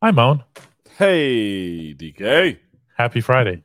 [0.00, 0.44] Hi, Moan.
[0.96, 2.56] Hey, DK.
[2.96, 3.64] Happy Friday.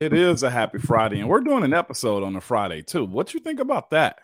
[0.00, 3.06] It is a happy Friday, and we're doing an episode on a Friday too.
[3.06, 4.18] What you think about that?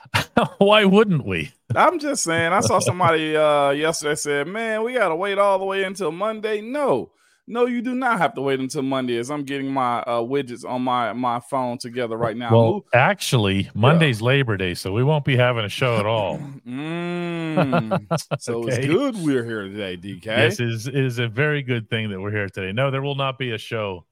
[0.58, 1.52] Why wouldn't we?
[1.72, 2.52] I'm just saying.
[2.52, 6.10] I saw somebody uh, yesterday said, "Man, we got to wait all the way until
[6.10, 7.12] Monday." No,
[7.48, 9.16] no, you do not have to wait until Monday.
[9.18, 12.52] As I'm getting my uh, widgets on my my phone together right now.
[12.52, 16.40] Well, Move- actually, Monday's Labor Day, so we won't be having a show at all.
[16.68, 18.06] Mm,
[18.38, 20.26] so it's good we're here today, DK.
[20.26, 22.72] Yes, it is it is a very good thing that we're here today.
[22.72, 24.04] No, there will not be a show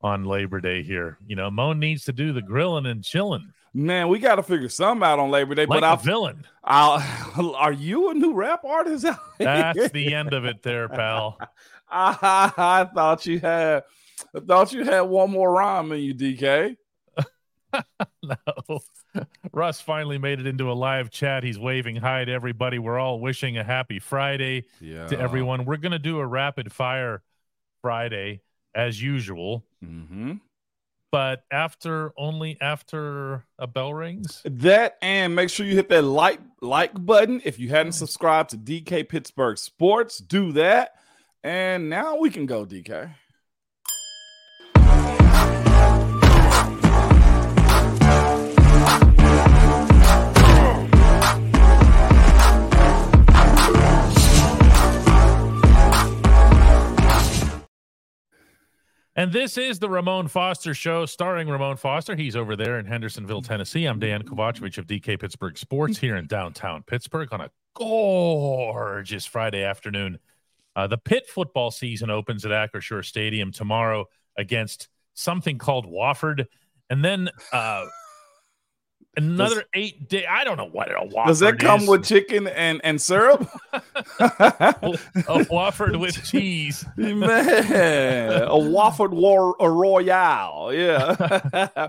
[0.00, 1.18] on Labor Day here.
[1.26, 4.68] You know, Moan needs to do the grilling and chilling Man, we got to figure
[4.68, 5.66] something out on Labor Day.
[5.66, 6.46] like but I'll villain.
[6.62, 9.04] I'll, are you a new rap artist?
[9.38, 11.36] That's the end of it, there, pal.
[11.88, 13.84] I, I thought you had
[14.34, 16.76] I thought you had one more rhyme in you, DK.
[18.22, 18.80] No.
[19.52, 21.42] Russ finally made it into a live chat.
[21.42, 22.78] He's waving hi to everybody.
[22.78, 24.64] We're all wishing a happy Friday.
[24.80, 25.08] Yeah.
[25.08, 25.64] to everyone.
[25.64, 27.22] We're going to do a rapid fire
[27.82, 28.42] Friday
[28.74, 30.34] as usual, hmm
[31.12, 34.42] but after only after a bell rings.
[34.44, 38.56] That and make sure you hit that like like button if you hadn't subscribed to
[38.56, 40.18] DK Pittsburgh Sports.
[40.18, 40.94] Do that,
[41.44, 43.14] and now we can go, DK.
[59.16, 62.16] And this is the Ramon Foster Show, starring Ramon Foster.
[62.16, 63.84] He's over there in Hendersonville, Tennessee.
[63.84, 69.62] I'm Dejan Kovacevic of DK Pittsburgh Sports here in downtown Pittsburgh on a gorgeous Friday
[69.62, 70.18] afternoon.
[70.76, 76.46] Uh, the Pitt football season opens at Acrisure Stadium tomorrow against something called Wofford,
[76.90, 77.86] and then uh,
[79.16, 80.26] another eight day.
[80.26, 81.88] I don't know what a Wofford Does that come is.
[81.88, 83.48] with chicken and and syrup?
[83.72, 83.82] a
[85.50, 86.84] Wofford with cheese?
[86.96, 91.14] Man, a Wofford War a Royale, yeah.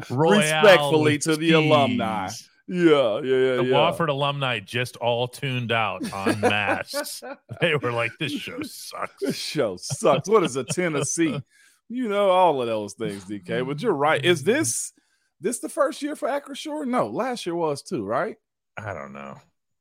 [0.10, 2.30] Royale Respectfully to the alumni.
[2.68, 3.56] Yeah, yeah, yeah.
[3.58, 3.76] The yeah.
[3.76, 7.22] Wofford alumni just all tuned out on masks.
[7.62, 9.14] they were like, "This show sucks.
[9.22, 10.28] This show sucks.
[10.28, 11.42] What is a Tennessee?
[11.90, 13.66] You know all of those things, DK.
[13.68, 14.24] But you're right.
[14.24, 14.94] Is this
[15.40, 16.88] this the first year for Acrisure?
[16.88, 18.38] No, last year was too, right?
[18.78, 19.36] I don't know.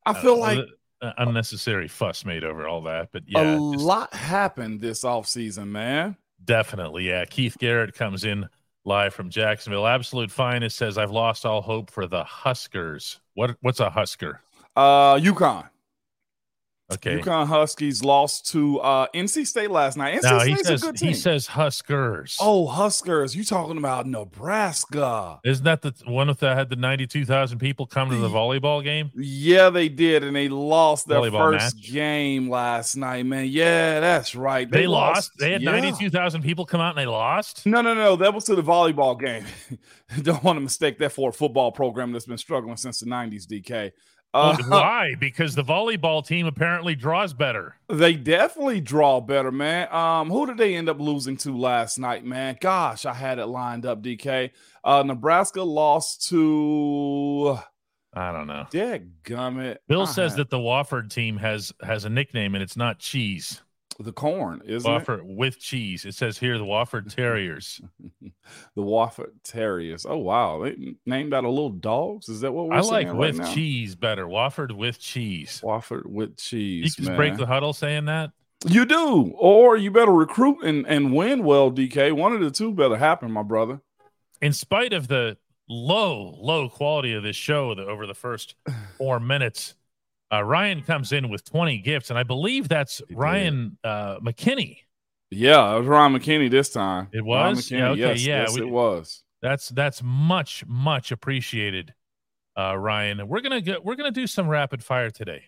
[0.04, 0.40] I don't feel know.
[0.42, 0.58] like
[1.00, 6.16] Uh, unnecessary fuss made over all that, but yeah, a lot happened this offseason, man.
[6.44, 7.08] definitely.
[7.08, 8.46] Yeah, Keith Garrett comes in
[8.84, 9.86] live from Jacksonville.
[9.86, 13.56] Absolute finest says, "I've lost all hope for the Huskers." What?
[13.60, 14.40] What's a Husker?
[14.76, 15.68] Uh UConn.
[16.92, 17.18] Okay.
[17.18, 20.20] UConn Huskies lost to uh NC State last night.
[20.20, 21.08] NC he State's says a good team.
[21.08, 22.36] he says Huskers.
[22.40, 23.34] oh, Huskers.
[23.34, 25.40] You talking about Nebraska.
[25.44, 29.10] isn't that the one that had the ninety-two thousand people come to the volleyball game?
[29.14, 31.90] Yeah, they did, and they lost their Volleyball first match.
[31.92, 33.46] game last night, man.
[33.48, 34.70] Yeah, that's right.
[34.70, 35.32] They, lost.
[35.38, 35.70] They had Yeah.
[35.72, 37.64] ninety-two thousand people come out and they lost.
[37.66, 38.16] No, no, no.
[38.16, 39.44] That was to the volleyball game.
[40.22, 43.46] Don't want to mistake that for a football program that's been struggling since the 90s,
[43.46, 43.92] DK.
[44.34, 45.14] Uh, why?
[45.18, 47.76] Because the volleyball team apparently draws better.
[47.88, 49.90] they definitely draw better, man.
[49.94, 52.58] Um, who did they end up losing to last night, man?
[52.60, 54.50] Gosh, I had it lined up, DK.
[54.82, 57.58] Uh, Nebraska lost to
[58.14, 58.66] I don't know.
[58.70, 59.78] Dead gummit.
[59.88, 63.60] Bill says that the Wofford team has has a nickname and it's not cheese.
[64.00, 66.04] The corn, isn't Wofford with cheese.
[66.04, 67.80] It says here the Wofford Terriers.
[68.76, 70.04] The Wofford Terriers.
[70.06, 72.28] Oh wow, they named out a little dogs.
[72.28, 73.52] Is that what we're I like saying with now?
[73.54, 74.26] cheese better.
[74.26, 75.62] Wofford with cheese.
[75.64, 76.94] Wofford with You cheese.
[76.96, 77.16] just man.
[77.16, 78.32] break the huddle saying that.
[78.66, 82.12] You do, or you better recruit and, and win well, DK.
[82.12, 83.80] One of the two better happen, my brother.
[84.42, 85.36] In spite of the
[85.68, 88.54] low, low quality of this show the, over the first
[88.98, 89.74] four minutes,
[90.34, 93.14] uh, Ryan comes in with 20 gifts, and I believe that's He.
[93.14, 94.78] Ryan uh, McKinney.
[95.30, 97.08] Yeah, it was Ron McKinney this time.
[97.12, 97.66] It was?
[97.70, 99.22] McKinney, Yeah, okay, yes, yeah, yes, we- it was.
[99.42, 101.92] That's that's much much appreciated,
[102.58, 103.28] uh, Ryan.
[103.28, 105.42] We're gonna get we're gonna do some rapid fire today.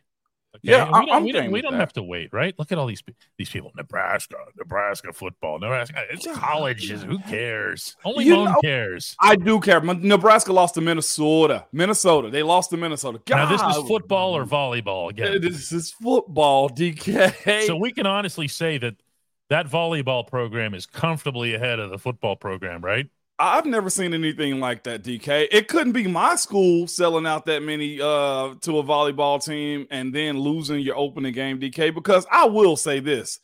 [0.57, 0.71] Okay?
[0.73, 2.55] Yeah, I- we don't, we don't, we don't have to wait, right?
[2.59, 3.03] Look at all these
[3.39, 3.73] these people.
[3.77, 6.03] Nebraska, Nebraska football, Nebraska.
[6.11, 7.03] It's colleges.
[7.03, 7.97] Who cares?
[8.05, 9.17] Only You know- cares.
[9.21, 9.81] I do care.
[9.81, 11.67] Nebraska lost to Minnesota.
[11.73, 12.31] Minnesota.
[12.31, 13.21] They lost to Minnesota.
[13.25, 15.41] God, Now this is football or volleyball again.
[15.41, 17.67] This is football, DK.
[17.67, 18.97] So we can honestly say that
[19.49, 23.07] that volleyball program is comfortably ahead of the football program, right?
[23.39, 25.49] I've never seen anything like that, DK.
[25.51, 30.15] It couldn't be my school selling out that many uh to a volleyball team and
[30.15, 31.95] then losing your opening game, DK.
[31.95, 33.39] Because I will say this.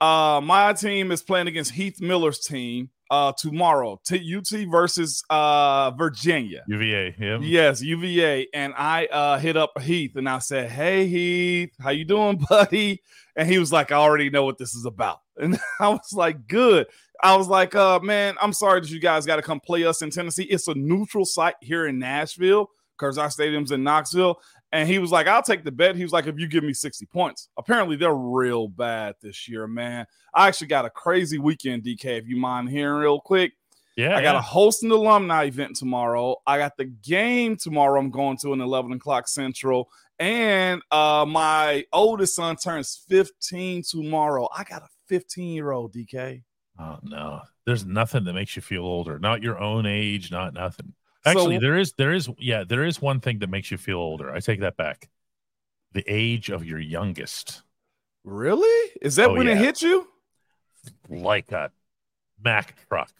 [0.00, 4.00] Uh my team is playing against Heath Miller's team uh, tomorrow.
[4.06, 6.64] T- UT versus uh, Virginia.
[6.68, 7.14] UVA.
[7.18, 7.38] Yeah.
[7.40, 8.48] Yes, UVA.
[8.52, 13.02] And I uh, hit up Heath and I said, "Hey Heath, how you doing, buddy?"
[13.36, 16.48] And he was like, "I already know what this is about." And I was like,
[16.48, 16.88] "Good."
[17.22, 20.02] I was like, uh, man, I'm sorry that you guys got to come play us
[20.02, 20.44] in Tennessee.
[20.44, 24.40] It's a neutral site here in Nashville because our stadium's in Knoxville.
[24.72, 25.96] And he was like, I'll take the bet.
[25.96, 27.48] He was like, if you give me 60 points.
[27.56, 30.06] Apparently, they're real bad this year, man.
[30.34, 33.52] I actually got a crazy weekend, DK, if you mind hearing real quick.
[33.96, 34.16] Yeah.
[34.16, 34.32] I got yeah.
[34.32, 36.36] to host an alumni event tomorrow.
[36.46, 37.98] I got the game tomorrow.
[37.98, 39.88] I'm going to an 11 o'clock central.
[40.18, 44.48] And uh, my oldest son turns 15 tomorrow.
[44.56, 46.42] I got a 15 year old, DK.
[46.80, 49.18] Oh no, there's nothing that makes you feel older.
[49.18, 50.94] Not your own age, not nothing.
[51.26, 53.98] Actually, So- there is, there is, yeah, there is one thing that makes you feel
[53.98, 54.32] older.
[54.32, 55.08] I take that back.
[55.92, 57.62] The age of your youngest,
[58.24, 58.90] Really?
[59.00, 59.62] Is that Oh, when it yeah.
[59.64, 60.06] hit you?
[61.08, 61.70] like a
[62.42, 63.10] Mack truck.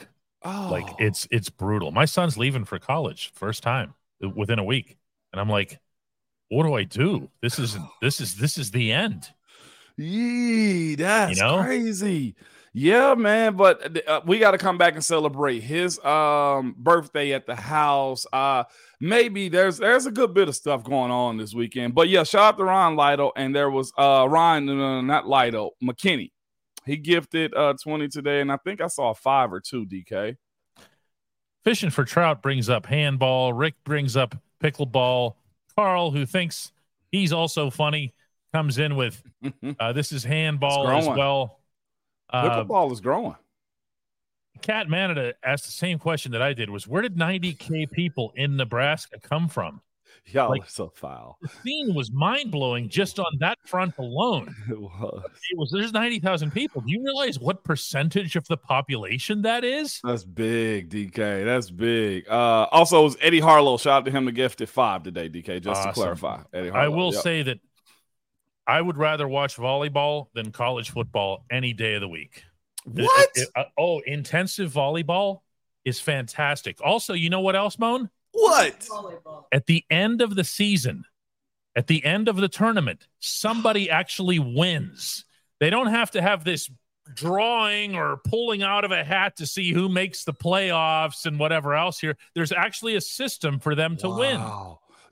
[0.42, 1.90] Oh, Like it's it's brutal.
[1.92, 4.96] My son's leaving for college first time uh, within a week,
[5.32, 5.80] and I'm like,
[6.50, 7.30] what do I do?
[7.42, 9.30] This is this is this is the end.
[9.96, 11.62] Yee, that's know?
[11.62, 12.34] crazy.
[12.78, 13.56] Yeah, man.
[13.56, 18.24] But uh, we got to come back and celebrate his um birthday at the house.
[18.32, 18.64] Uh
[19.00, 21.96] maybe there's there's a good bit of stuff going on this weekend.
[21.96, 25.72] But yeah, shout out to Ron Lido, and there was uh no, no, not Lido,
[25.82, 26.30] McKinney.
[26.86, 30.36] He gifted uh 20 today, and I think I saw five or two, DK.
[31.64, 33.52] Fishing for trout brings up handball.
[33.52, 35.34] Rick brings up pickleball.
[35.74, 36.70] Carl, who thinks
[37.10, 38.14] he's also funny,
[38.54, 39.20] comes in with
[39.80, 41.50] uh, this is handball as growing.
[42.32, 42.46] Well.
[42.46, 43.36] Uh, Pickleball is growing.
[44.62, 48.56] Cat Manada asked the same question that I did: was where did 90k people in
[48.56, 49.80] Nebraska come from?
[50.26, 51.38] Y'all like- are so foul.
[51.40, 54.54] The scene was mind blowing just on that front alone.
[54.68, 55.22] It was.
[55.50, 56.82] It was there's 90,000 people.
[56.82, 60.00] Do you realize what percentage of the population that is?
[60.04, 61.44] That's big, DK.
[61.44, 62.28] That's big.
[62.28, 63.78] Uh, also, it was Eddie Harlow.
[63.78, 65.62] Shout out to him to gifted five today, DK.
[65.62, 65.90] Just Awesome.
[65.92, 66.84] to clarify, Eddie Harlow.
[66.84, 67.22] I will Yep.
[67.22, 67.60] say that
[68.68, 72.44] I would rather watch volleyball than college football any day of the week.
[72.86, 73.30] It- what?
[73.34, 75.40] it- uh, oh, intensive volleyball
[75.84, 76.78] is fantastic.
[76.84, 78.10] Also, you know what else, Moan?
[78.32, 78.86] what?
[79.50, 81.04] At the end of the season,
[81.74, 85.24] at the end of the tournament, somebody actually wins.
[85.60, 86.70] They don't have to have this
[87.14, 91.74] drawing or pulling out of a hat to see who makes the playoffs and whatever
[91.74, 92.16] else here.
[92.34, 94.40] There's actually a system for them to win.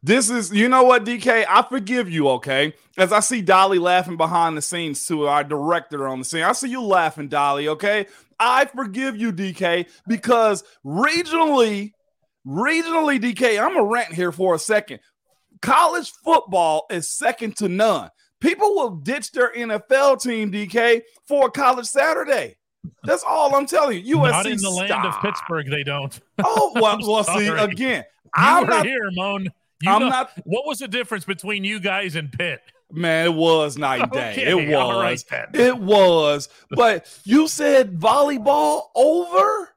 [0.03, 1.45] This is, you know what, DK?
[1.49, 2.75] I forgive you, okay?
[2.97, 6.43] As I see Dolly laughing behind the scenes too, our director on the scene.
[6.43, 8.07] I see you laughing, Dolly, okay?
[8.39, 11.93] I forgive you, DK, because regionally,
[12.47, 15.01] regionally, DK, I'm a rant here for a second.
[15.63, 18.11] College football is second to none.
[18.41, 22.57] People will ditch their NFL team, DK, for a college Saturday.
[23.05, 24.19] That's all I'm telling you.
[24.19, 25.21] USC Not in the land of.
[25.23, 26.19] Pittsburgh, they don't.
[26.45, 29.49] Oh, well, well see, again, You I'm not here, Moan.
[29.83, 32.61] You I'm know- not What was the difference between you guys and Pitt?
[32.93, 34.33] Man, it was night and day.
[34.33, 35.25] Okay, it was.
[35.31, 35.47] right.
[35.55, 36.49] It was.
[36.71, 39.71] But you said volleyball over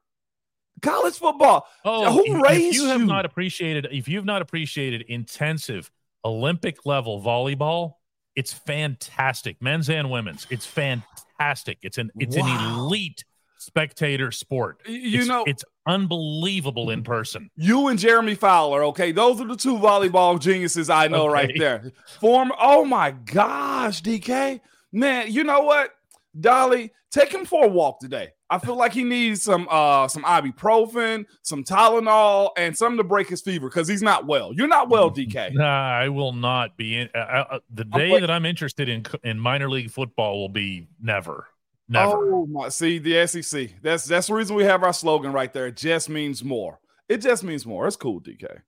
[0.80, 1.66] college football.
[1.84, 3.06] Oh, Who if- if raised you have you?
[3.06, 5.90] not appreciated, if you've not appreciated intensive
[6.24, 7.94] Olympic level volleyball,
[8.36, 9.60] it's fantastic.
[9.60, 10.46] Men's and women's.
[10.50, 11.78] It's fantastic.
[11.82, 13.24] It's an it's an elite
[13.60, 14.80] spectator sport.
[14.86, 17.50] You It's- know, it's unbelievable in person.
[17.56, 19.12] you and Jeremy Fowler, okay?
[19.12, 21.92] Those are the two volleyball geniuses I know right there.
[22.20, 24.60] Former, oh my gosh, DK.
[24.92, 25.90] Man, you know what?
[26.38, 28.30] Dolly, take him for a walk today.
[28.52, 33.28] I feel like he needs some uh some ibuprofen, some Tylenol, and something to break
[33.28, 34.52] his fever because he's not well.
[34.52, 35.50] You're not well, DK.
[35.54, 37.08] Nah, I will not be in.
[37.14, 40.88] Uh, uh, the I'm day that I'm interested in in minor league football will be
[41.00, 41.46] never,
[41.90, 42.34] never.
[42.34, 42.68] Oh my!
[42.70, 43.82] See the SEC.
[43.82, 45.66] That's that's the reason we have our slogan right there.
[45.66, 46.80] It just means more.
[47.08, 47.86] It just means more.
[47.86, 48.60] It's cool, DK.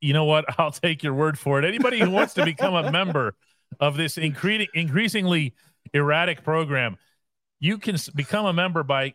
[0.00, 0.44] you know what?
[0.58, 1.64] I'll take your word for it.
[1.64, 3.34] Anybody who wants to become a member
[3.80, 5.54] of this incre- increasingly
[5.92, 6.96] erratic program,
[7.60, 9.14] you can become a member by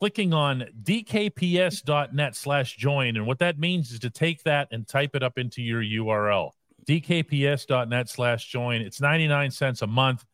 [0.00, 3.16] clicking on dkps.net slash join.
[3.16, 6.50] And what that means is to take that and type it up into your URL,
[6.86, 8.80] dkps.net slash join.
[8.80, 10.24] It's 99 cents a month.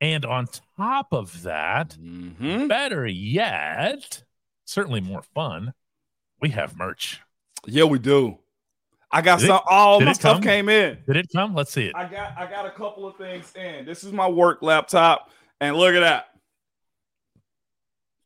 [0.00, 0.46] And on
[0.78, 2.68] top of that, Mm-hmm.
[2.68, 4.22] better yet,
[4.64, 5.74] certainly more fun,
[6.40, 7.20] we have merch.
[7.66, 8.38] Yeah, we do.
[9.12, 9.60] I got Did it- some.
[9.68, 10.42] All my stuff come?
[10.42, 10.98] came in.
[11.06, 11.54] Did it come?
[11.54, 11.96] Let's see it.
[11.96, 13.84] I got I got a couple of things in.
[13.84, 15.30] This is my work laptop,
[15.60, 16.26] and look at that.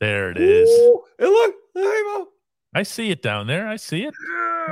[0.01, 0.69] There it is.
[0.69, 1.55] Ooh, it look.
[1.75, 2.29] You.
[2.75, 3.67] I see it down there.
[3.67, 4.15] I see it.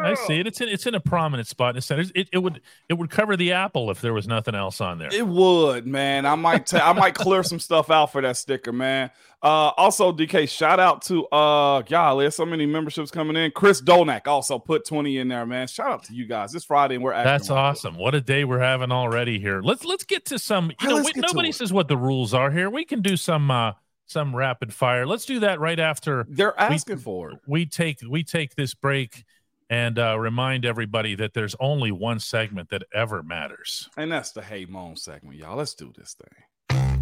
[0.04, 0.46] I see it.
[0.46, 2.04] It's in it's in a prominent spot in the center.
[2.14, 5.12] It, it would it would cover the apple if there was nothing else on there.
[5.12, 6.26] It would, man.
[6.26, 9.10] I might ta- I might clear some stuff out for that sticker, man.
[9.42, 13.50] Uh, also, DK, shout out to uh, golly, there's so many memberships coming in.
[13.50, 15.66] Chris Donak also put 20 in there, man.
[15.66, 16.52] Shout out to you guys.
[16.52, 17.96] This Friday, and we're that's awesome.
[17.96, 19.60] What a day we're having already here.
[19.60, 20.70] Let's let's get to some.
[20.80, 22.70] You know, we, nobody says what the rules are here.
[22.70, 23.72] We can do some uh
[24.06, 25.06] some rapid fire.
[25.06, 27.38] Let's do that right after they're asking we, for it.
[27.46, 29.24] We take we take this break
[29.72, 34.42] and uh, remind everybody that there's only one segment that ever matters, and that's the
[34.42, 35.56] Hey Moan segment, y'all.
[35.56, 36.44] Let's do this thing.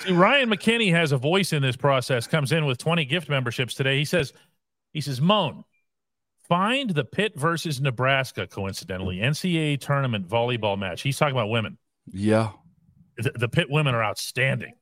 [0.00, 2.26] See, Ryan McKinney has a voice in this process.
[2.26, 3.98] Comes in with 20 gift memberships today.
[3.98, 4.32] He says,
[4.92, 5.64] he says, Moan,
[6.48, 11.02] find the Pitt versus Nebraska, coincidentally, NCAA tournament volleyball match.
[11.02, 11.78] He's talking about women.
[12.06, 12.50] Yeah.
[13.16, 14.74] The, the Pitt women are outstanding.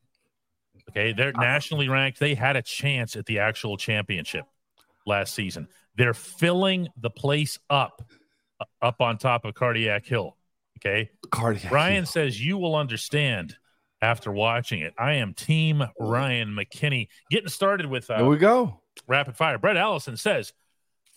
[0.90, 1.12] Okay.
[1.12, 2.18] They're nationally ranked.
[2.18, 4.44] They had a chance at the actual championship
[5.06, 5.68] last season.
[5.96, 8.02] They're filling the place up,
[8.60, 10.36] uh, up on top of Cardiac Hill.
[10.78, 11.10] Okay.
[11.30, 12.06] Cardiac Ryan Hill.
[12.06, 13.56] says you will understand
[14.02, 14.92] after watching it.
[14.98, 17.08] I am Team Ryan McKinney.
[17.30, 18.82] Getting started with uh, Here we go.
[19.06, 19.58] Rapid fire.
[19.58, 20.52] Brett Allison says,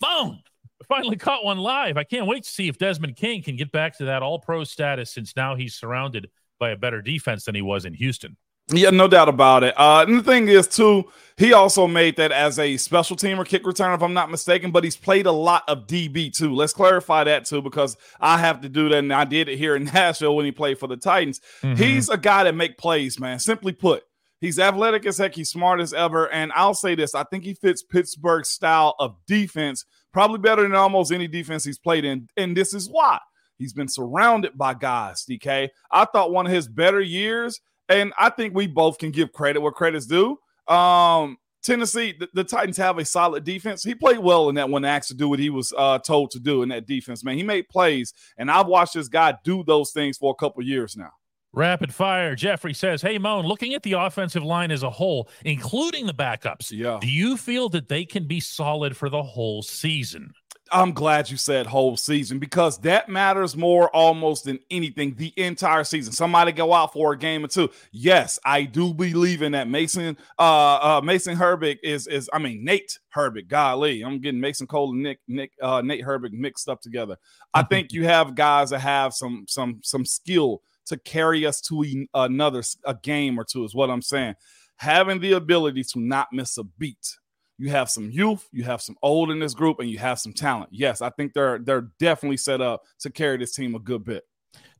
[0.00, 0.40] Phone.
[0.88, 1.96] Finally caught one live.
[1.96, 4.62] I can't wait to see if Desmond King can get back to that all pro
[4.62, 8.36] status since now he's surrounded by a better defense than he was in Houston.
[8.68, 9.74] Yeah, no doubt about it.
[9.78, 11.04] Uh, and the thing is, too,
[11.36, 14.70] he also made that as a special team or kick returner, if I'm not mistaken,
[14.70, 16.54] but he's played a lot of DB too.
[16.54, 19.76] Let's clarify that too, because I have to do that, and I did it here
[19.76, 21.40] in Nashville when he played for the Titans.
[21.62, 21.80] Mm-hmm.
[21.80, 23.38] He's a guy that make plays, man.
[23.38, 24.04] Simply put,
[24.40, 27.52] he's athletic as heck, he's smart as ever, and I'll say this: I think he
[27.52, 32.56] fits Pittsburgh's style of defense probably better than almost any defense he's played in, and
[32.56, 33.18] this is why
[33.58, 35.26] he's been surrounded by guys.
[35.28, 39.32] DK, I thought one of his better years and I think we both can give
[39.32, 40.38] credit where credit's due.
[40.68, 43.82] Um, Tennessee, the, the, Titans have a solid defense.
[43.82, 46.38] He played well in that one asked to do what he was uh, told to
[46.38, 47.36] do in that defense, man.
[47.36, 50.96] He made plays, and I've watched this guy do those things for a couple years
[50.96, 51.10] now.
[51.52, 52.36] Rapid fire.
[52.36, 56.70] Jeffrey says, Hey, Moan, looking at the offensive line as a whole, including the backups,
[56.70, 56.98] yeah.
[57.00, 60.34] do you feel that they can be solid for the whole season?
[60.72, 65.84] I'm glad you said whole season because that matters more almost than anything the entire
[65.84, 66.12] season.
[66.12, 67.70] Somebody go out for a game or two.
[67.92, 69.68] Yes, I do believe in that.
[69.68, 73.48] Mason uh, uh Mason Herbig is is I mean Nate Herbig.
[73.48, 77.16] Golly, I'm getting Mason Cole and Nick Nick uh, Nate Herbig mixed up together.
[77.54, 82.06] I think you have guys that have some some some skill to carry us to
[82.14, 84.34] another a game or two is what I'm saying.
[84.76, 87.16] Having the ability to not miss a beat
[87.58, 90.32] you have some youth, you have some old in this group, and you have some
[90.32, 90.70] talent.
[90.72, 94.24] Yes, I think they're they're definitely set up to carry this team a good bit.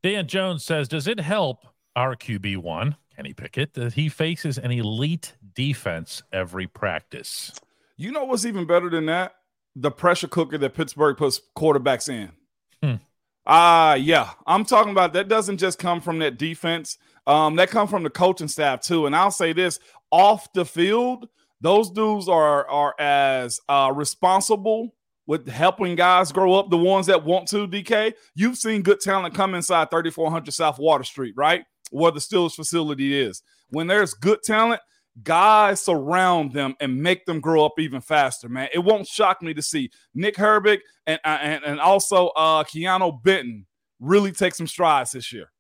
[0.02, 4.71] Dan Jones says, "Does it help our QB one Kenny Pickett that he faces an
[4.71, 7.52] elite defense every practice?"
[7.97, 9.37] You know what's even better than that?
[9.75, 12.33] The pressure cooker that Pittsburgh puts quarterbacks in.
[12.83, 13.02] Hmm.
[13.47, 14.30] Ah, uh, yeah.
[14.47, 16.99] I'm talking about that doesn't just come from that defense.
[17.26, 19.06] Um, that come from the coaching staff too.
[19.06, 19.80] And I'll say this:
[20.11, 21.28] off the field,
[21.60, 24.94] those dudes are are as uh, responsible
[25.26, 26.70] with helping guys grow up.
[26.70, 28.12] The ones that want to, DK.
[28.34, 31.64] You've seen good talent come inside 3400 South Water Street, right?
[31.90, 33.42] Where the Steelers facility is.
[33.70, 34.80] When there's good talent,
[35.22, 38.68] guys surround them and make them grow up even faster, man.
[38.72, 43.22] It won't shock me to see Nick Herbig and uh, and, and also uh Keanu
[43.22, 43.66] Benton
[43.98, 45.50] really take some strides this year.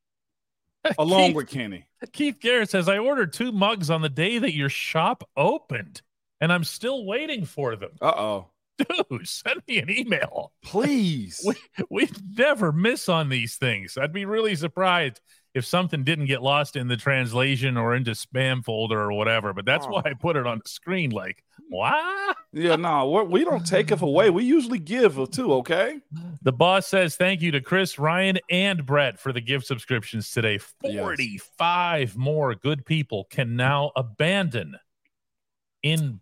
[0.98, 1.86] Along Keith, with Kenny.
[2.12, 6.02] Keith Garrett says, I ordered two mugs on the day that your shop opened,
[6.40, 7.90] and I'm still waiting for them.
[8.00, 8.50] Uh oh.
[9.10, 10.52] Dude, send me an email.
[10.62, 11.40] Please.
[11.88, 13.96] We, we never miss on these things.
[13.96, 15.20] I'd be really surprised
[15.56, 19.54] if something didn't get lost in the translation or into spam folder or whatever.
[19.54, 19.92] But that's oh.
[19.92, 21.10] why I put it on the screen.
[21.10, 22.36] Like, what?
[22.52, 24.28] Yeah, no, we don't take it away.
[24.28, 25.54] We usually give too.
[25.54, 25.98] Okay.
[26.42, 30.58] The boss says thank you to Chris, Ryan, and Brett for the gift subscriptions today.
[30.58, 32.16] Forty-five yes.
[32.16, 34.76] more good people can now abandon
[35.82, 36.20] in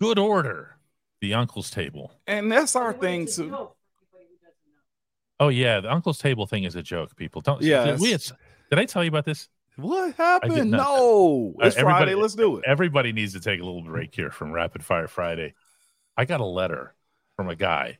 [0.00, 0.78] good order
[1.20, 2.10] the uncle's table.
[2.26, 3.70] And that's our thing too.
[5.40, 7.14] Oh yeah, the uncle's table thing is a joke.
[7.14, 7.62] People don't.
[7.62, 8.22] Yeah, we had,
[8.70, 9.48] did I tell you about this?
[9.76, 10.72] What happened?
[10.72, 12.14] No, it's uh, Friday.
[12.14, 12.64] Let's do it.
[12.66, 15.54] Everybody needs to take a little break here from Rapid Fire Friday.
[16.16, 16.94] I got a letter
[17.36, 17.98] from a guy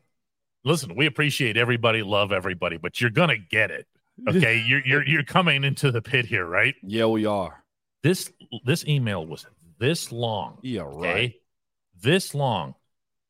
[0.65, 3.87] listen, we appreciate everybody, love everybody, but you're gonna get it.
[4.29, 6.75] Okay, you're you're you're coming into the pit here, right?
[6.83, 7.63] Yeah, we are.
[8.03, 8.31] This
[8.65, 9.47] this email was
[9.79, 10.59] this long.
[10.63, 11.35] Yeah, Okay, right.
[12.01, 12.75] this long,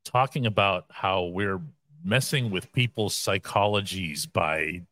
[0.04, 1.60] talking about how we're
[2.04, 4.82] messing with people's psychologies by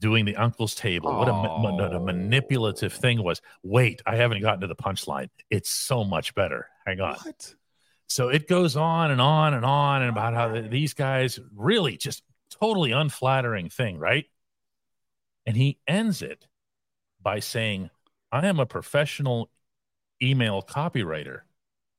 [0.00, 1.14] doing the uncle's table.
[1.16, 2.04] What a, what a Oh.
[2.04, 3.40] manipulative thing was.
[3.62, 5.28] Wait, I haven't gotten to the punchline.
[5.50, 6.68] It's so much better.
[6.86, 7.14] Hang on.
[7.16, 7.54] What?
[8.06, 11.96] So it goes on and on and on and about how th- these guys really
[11.96, 14.26] just totally unflattering thing, right?
[15.46, 16.46] And he ends it
[17.22, 17.90] by saying,
[18.30, 19.50] I am a professional
[20.22, 21.40] email copywriter.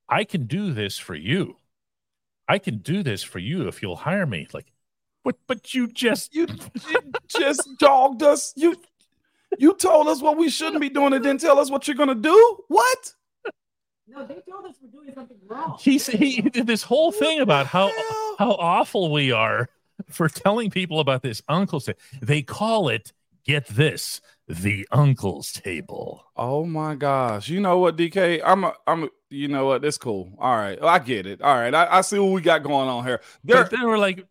[0.08, 1.58] I can do this for you.
[2.48, 4.48] I can do this for you if you'll hire me.
[4.54, 4.72] Like,
[5.26, 6.48] but but you just You,
[6.90, 8.54] you just dogged us.
[8.56, 8.76] You
[9.58, 12.16] you told us what we shouldn't be doing and didn't tell us what you're gonna
[12.16, 12.58] do.
[12.70, 13.14] What?
[14.08, 15.78] No, they told us we're doing something wrong.
[15.80, 18.36] he s- he did this whole thing about how hell?
[18.40, 19.68] how awful we are
[20.10, 22.00] for telling people about this uncle's table.
[22.22, 23.14] They call it,
[23.46, 26.24] get this, the uncle's table.
[26.36, 27.50] Oh my gosh!
[27.50, 28.42] You know what, DK?
[28.46, 29.04] I'm a, I'm.
[29.06, 29.82] A, you know what?
[29.82, 30.32] That's cool.
[30.38, 31.42] All right, I get it.
[31.42, 33.22] All right, I, I see what we got going on here.
[33.44, 34.26] There, But then we're like,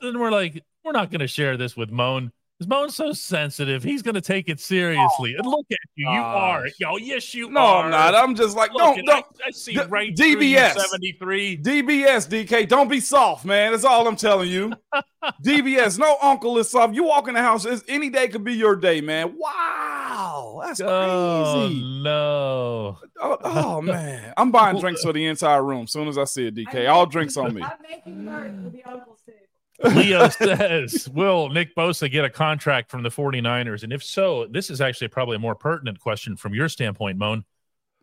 [0.00, 2.32] then we're like, we're not going to share this with Moan.
[2.58, 5.36] Because Moan's so sensitive, he's going to take it seriously.
[5.36, 6.62] and look at you, you are.
[6.64, 6.72] gosh.
[6.80, 7.84] Yo, yes, you no, are.
[7.84, 8.16] I'm not.
[8.16, 9.24] I'm just like, Look, don't, don't.
[9.44, 10.74] I, I see D- right through you, DBS.
[10.76, 11.58] 73.
[11.58, 13.70] DBS, DK, don't be soft, man.
[13.70, 14.72] That's all I'm telling you.
[15.44, 16.94] DBS, no uncle is soft.
[16.94, 19.36] You walk in the house, it's, any day could be your day, man.
[19.38, 22.02] Wow, that's Oh, crazy.
[22.02, 22.98] no.
[23.20, 25.84] Oh, oh, man, I'm buying drinks for the entire room.
[25.84, 27.62] As soon as I see it, DK, all drinks on me.
[27.62, 29.38] I'm making merch with the uncle's table.
[29.82, 33.82] Leo says, Will Nick Bosa get a contract from the 49ers?
[33.82, 37.44] And if so, this is actually probably a more pertinent question from your standpoint, Moan.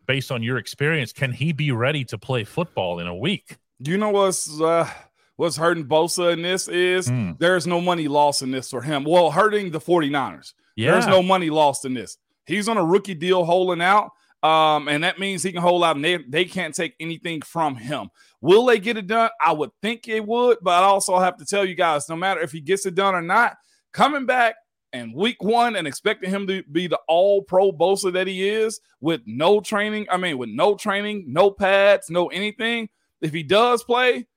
[0.06, 3.56] Based on your experience, can he be ready to play football in a week?
[3.82, 4.88] Do you know what's uh,
[5.34, 7.32] what's hurting Bosa in this is Hmm.
[7.38, 9.02] there's no money lost in this for him.
[9.04, 10.54] Well, hurting the 49ers.
[10.76, 10.92] Yeah.
[10.92, 12.18] There's no money lost in this.
[12.46, 14.12] He's on a rookie deal holding out.
[14.46, 17.74] Um, and that means he can hold out and they, they can't take anything from
[17.74, 18.10] him.
[18.40, 19.30] Will they get it done?
[19.40, 22.40] I would think it would, but I also have to tell you guys, no matter
[22.40, 23.56] if he gets it done or not,
[23.92, 24.54] coming back
[24.92, 28.78] and week one and expecting him to be the all pro Bosa that he is
[29.00, 32.88] with no training, I mean, with no training, no pads, no anything.
[33.20, 34.28] If he does play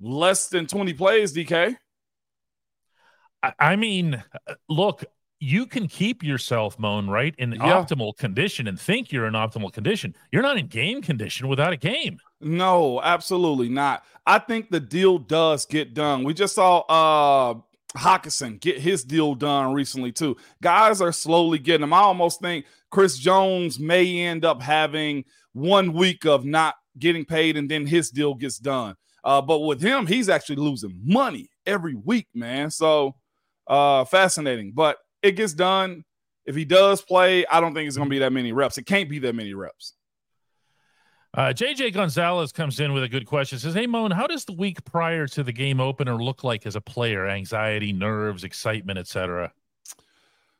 [0.00, 1.76] less than 20 plays, DK,
[3.58, 4.22] I, mean,
[4.70, 5.04] look,
[5.42, 7.60] you can keep yourself, Moan, right, in Yeah.
[7.82, 10.14] optimal condition and think you're in optimal condition.
[10.30, 12.18] You're not in game condition without a game.
[12.42, 14.04] No, absolutely not.
[14.26, 16.24] I think the deal does get done.
[16.24, 17.54] We just saw uh
[17.96, 20.36] Hockenson get his deal done recently too.
[20.62, 21.92] Guys are slowly getting them.
[21.92, 25.24] I almost think Chris Jones may end up having
[25.54, 28.94] one week of not getting paid and then his deal gets done.
[29.24, 32.70] Uh, but with him, he's actually losing money every week, man.
[32.70, 33.16] So
[33.66, 34.72] uh fascinating.
[34.74, 36.04] But it gets done.
[36.44, 38.78] If he does play, I don't think it's gonna be that many reps.
[38.78, 39.94] It can't be that many reps.
[41.32, 43.58] Uh, JJ Gonzalez comes in with a good question.
[43.58, 46.74] Says, "Hey Moan, how does the week prior to the game opener look like as
[46.74, 47.28] a player?
[47.28, 49.52] Anxiety, nerves, excitement, etc."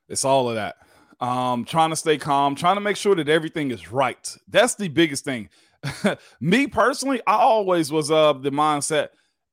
[0.09, 0.77] It's all of that.
[1.21, 4.37] Um, trying to stay calm, trying to make sure that everything is right.
[4.49, 5.49] That's the biggest thing.
[6.41, 9.09] Me personally, I always was of the mindset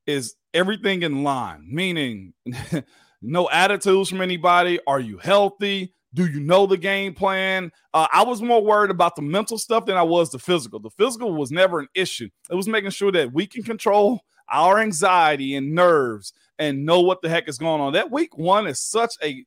[0.05, 2.33] is everything in line, meaning
[3.21, 4.79] no attitudes from anybody.
[4.87, 5.93] Are you healthy?
[6.13, 7.71] Do you know the game plan?
[7.93, 10.79] Uh, I was more worried about the mental stuff than I was the physical.
[10.79, 12.29] The physical was never an issue.
[12.49, 17.21] It was making sure that we can control our anxiety and nerves and know what
[17.21, 17.93] the heck is going on.
[17.93, 19.45] That week one is such a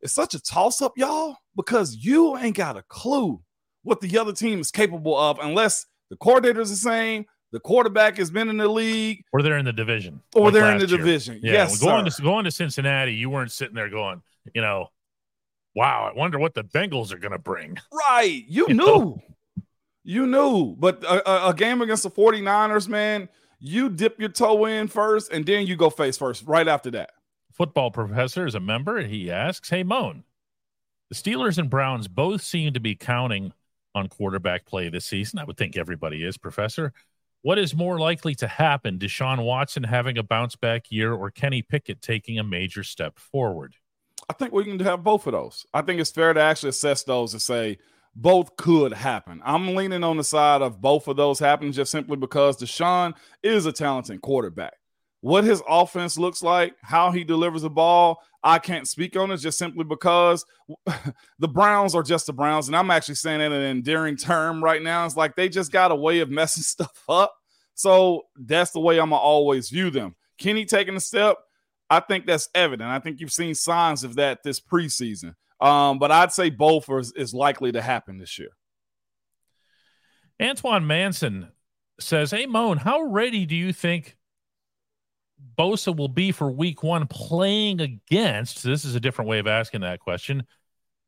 [0.00, 3.40] it's such a toss up, y'all, because you ain't got a clue
[3.84, 8.30] what the other team is capable of unless the coordinator's the same, the quarterback has
[8.30, 10.98] been in the league, Or they're in the division, or like they're in the year.
[10.98, 11.40] division.
[11.42, 12.16] Yeah, yes, going sir.
[12.18, 14.22] to going to Cincinnati, you weren't sitting there going,
[14.54, 14.88] you know,
[15.74, 17.78] wow, I wonder what the Bengals are going to bring.
[17.92, 18.44] Right.
[18.48, 18.84] You, You knew.
[18.86, 19.22] know?
[20.02, 20.74] You knew.
[20.76, 23.28] But a, a- a game against the 49ers, man,
[23.60, 27.12] you dip your toe in first and then you go face first right after that.
[27.52, 29.00] Football professor is a member.
[29.02, 30.24] He asks, "Hey Moan,
[31.08, 33.52] the Steelers and Browns both seem to be counting
[33.94, 35.38] on quarterback play this season.
[35.38, 36.92] I would think everybody is, Professor.
[37.44, 38.98] What is more likely to happen?
[38.98, 43.74] Deshaun Watson having a bounce back year, or Kenny Pickett taking a major step forward?"
[44.30, 45.66] I think we can have both of those.
[45.74, 47.76] I think it's fair to actually assess those and say
[48.16, 49.42] both could happen.
[49.44, 53.66] I'm leaning on the side of both of those happening just simply because Deshaun is
[53.66, 54.78] a talented quarterback.
[55.24, 59.38] What his offense looks like, how he delivers the ball, I can't speak on it
[59.38, 60.44] just simply because
[61.38, 62.66] the Browns are just the Browns.
[62.66, 65.06] And I'm actually saying that in an endearing term right now.
[65.06, 67.34] It's like they just got a way of messing stuff up.
[67.72, 70.14] So that's the way I'm going to always view them.
[70.36, 71.38] Kenny taking a step,
[71.88, 72.90] I think that's evident.
[72.90, 75.36] I think you've seen signs of that this preseason.
[75.58, 78.50] Um, but I'd say both is, is likely to happen this year.
[80.38, 81.48] Antoine Manson
[81.98, 84.18] says, Hey, Moan, how ready do you think
[85.58, 88.62] Bosa will be for week one playing against?
[88.62, 90.44] This is a different way of asking that question.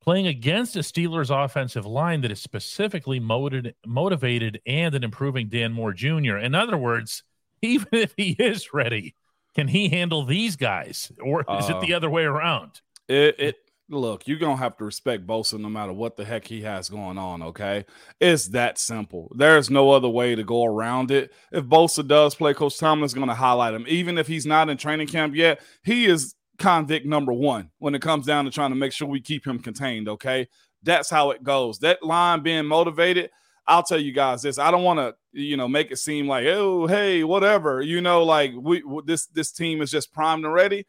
[0.02, 5.72] Playing against a Steelers offensive line that is specifically motivated, motivated and an improving Dan
[5.72, 6.36] Moore Jr.
[6.36, 7.24] In other words,
[7.62, 9.14] even if he is ready,
[9.54, 12.80] can he handle these guys, or is uh, it the other way around?
[13.08, 13.56] It, it
[13.88, 17.18] look, you're gonna have to respect Bosa no matter what the heck he has going
[17.18, 17.42] on.
[17.42, 17.84] Okay,
[18.20, 19.30] it's that simple.
[19.36, 21.32] There's no other way to go around it.
[21.52, 25.08] If Bosa does play, Coach Tomlin's gonna highlight him, even if he's not in training
[25.08, 25.60] camp yet.
[25.84, 29.20] He is convict number one when it comes down to trying to make sure we
[29.20, 30.08] keep him contained.
[30.08, 30.48] Okay,
[30.82, 31.78] that's how it goes.
[31.80, 33.30] That line being motivated.
[33.68, 34.60] I'll tell you guys this.
[34.60, 37.82] I don't want to, you know, make it seem like, oh, hey, whatever.
[37.82, 40.86] You know, like we this this team is just primed and ready.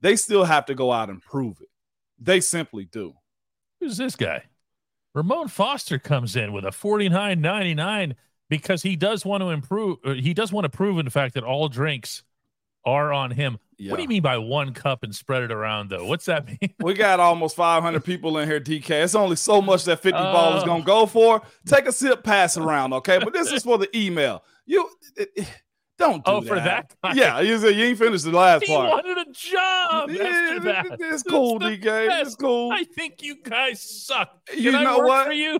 [0.00, 1.68] They still have to go out and prove it
[2.18, 3.14] they simply do.
[3.80, 4.44] Who's this guy?
[5.14, 8.14] Ramon Foster comes in with a 49.99
[8.48, 9.98] because he does want to improve.
[10.04, 12.22] He does want to prove in the fact that all drinks
[12.84, 13.58] are on him.
[13.76, 13.92] Yeah.
[13.92, 16.06] What do you mean by one cup and spread it around though?
[16.06, 16.74] What's that mean?
[16.80, 18.90] we got almost 500 people in here, DK.
[18.90, 21.42] It's only so much that 50 uh, ball is going to go for.
[21.66, 23.18] Take a sip, pass around, okay?
[23.18, 24.42] But this is for the email.
[24.66, 25.48] You it,
[25.98, 26.48] don't do oh, that.
[26.48, 26.94] for that?
[27.02, 27.12] Guy.
[27.14, 29.04] Yeah, you said you ain't finished the last he part.
[29.04, 30.96] He wanted a job yeah, after that.
[31.00, 32.20] It's cool, it's DK.
[32.20, 32.70] It's cool.
[32.72, 34.46] I think you guys suck.
[34.46, 35.34] Can you know what?
[35.34, 35.58] You?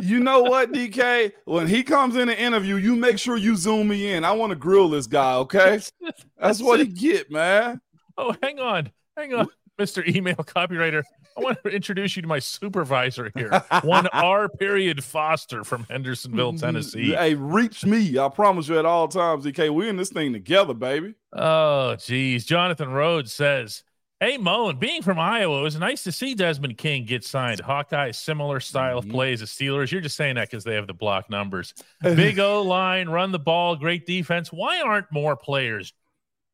[0.00, 1.32] you know what, DK?
[1.44, 4.24] When he comes in an interview, you make sure you zoom me in.
[4.24, 5.80] I want to grill this guy, okay?
[6.38, 7.80] That's what he get, man.
[8.16, 8.90] Oh, hang on.
[9.16, 9.48] Hang on,
[9.80, 10.06] Mr.
[10.06, 11.02] Email Copywriter.
[11.36, 14.48] I want to introduce you to my supervisor here, one R.
[14.48, 17.12] Period Foster from Hendersonville, Tennessee.
[17.12, 18.18] Hey, reach me.
[18.18, 19.70] I promise you at all times, DK.
[19.70, 21.14] We're in this thing together, baby.
[21.32, 22.44] Oh, geez.
[22.44, 23.84] Jonathan Rhodes says,
[24.22, 27.58] Hey, Moan, being from Iowa, it was nice to see Desmond King get signed.
[27.60, 29.08] Hawkeye, similar style mm-hmm.
[29.08, 29.90] of plays as Steelers.
[29.90, 31.72] You're just saying that because they have the block numbers.
[32.02, 34.52] Big O line, run the ball, great defense.
[34.52, 35.94] Why aren't more players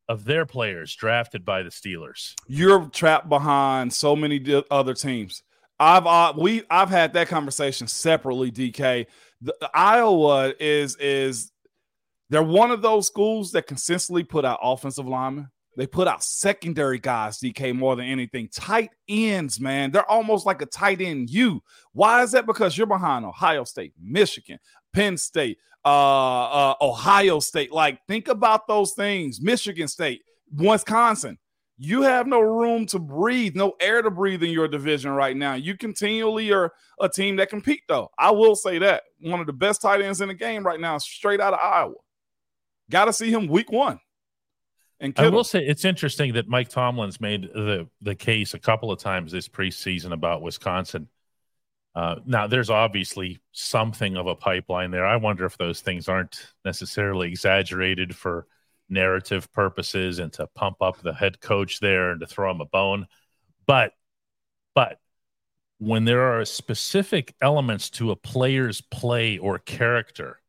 [0.09, 2.33] of their players drafted by the Steelers.
[2.47, 5.43] You're trapped behind so many other teams.
[5.79, 8.51] I've uh, we I've had that conversation separately.
[8.51, 9.05] DK,
[9.41, 11.51] the, Iowa is is
[12.29, 15.49] they're one of those schools that consistently put out offensive linemen.
[15.77, 18.49] They put out secondary guys, DK, more than anything.
[18.51, 19.91] Tight ends, man.
[19.91, 21.61] They're almost like a tight end you.
[21.93, 22.47] Why is that?
[22.47, 24.57] Because you're behind Ohio State, Michigan,
[24.91, 27.71] Penn State, uh, uh, Ohio State.
[27.71, 29.39] Like, think about those things.
[29.39, 30.21] Michigan State,
[30.53, 31.37] Wisconsin.
[31.77, 35.53] You have no room to breathe, no air to breathe in your division right now.
[35.53, 38.09] You continually are a team that compete, though.
[38.17, 40.97] I will say that one of the best tight ends in the game right now,
[40.97, 41.93] straight out of Iowa.
[42.89, 43.99] Got to see him week one.
[44.99, 48.91] And I will say it's interesting that Mike Tomlin's made the the case a couple
[48.91, 51.07] of times this preseason about Wisconsin
[51.97, 55.03] uh, now, there's obviously something of a pipeline there.
[55.03, 58.45] I wonder if those things aren't necessarily exaggerated for
[58.87, 62.65] narrative purposes and to pump up the head coach there and to throw him a
[62.65, 63.07] bone.
[63.65, 63.93] But,
[64.75, 64.99] but
[65.79, 70.39] when there are specific elements to a player's play or character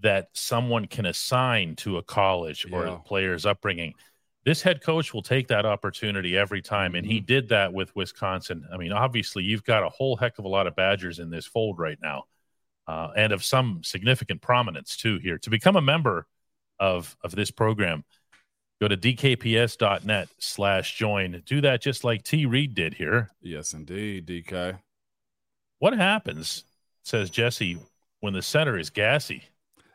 [0.00, 3.94] that someone can assign to a college or a player's upbringing,
[4.44, 6.94] this head coach will take that opportunity every time.
[6.94, 7.26] And he mm-hmm.
[7.26, 8.66] did that with Wisconsin.
[8.72, 11.46] I mean, obviously, you've got a whole heck of a lot of Badgers in this
[11.46, 12.24] fold right now,
[12.86, 15.38] uh, and of some significant prominence too here.
[15.38, 16.26] To become a member
[16.80, 18.04] of, of this program,
[18.80, 21.42] go to dkps.net slash join.
[21.46, 22.46] Do that just like T.
[22.46, 23.30] Reed did here.
[23.40, 24.78] Yes, indeed, DK.
[25.78, 26.64] What happens,
[27.04, 27.78] says Jesse,
[28.20, 29.44] when the center is gassy?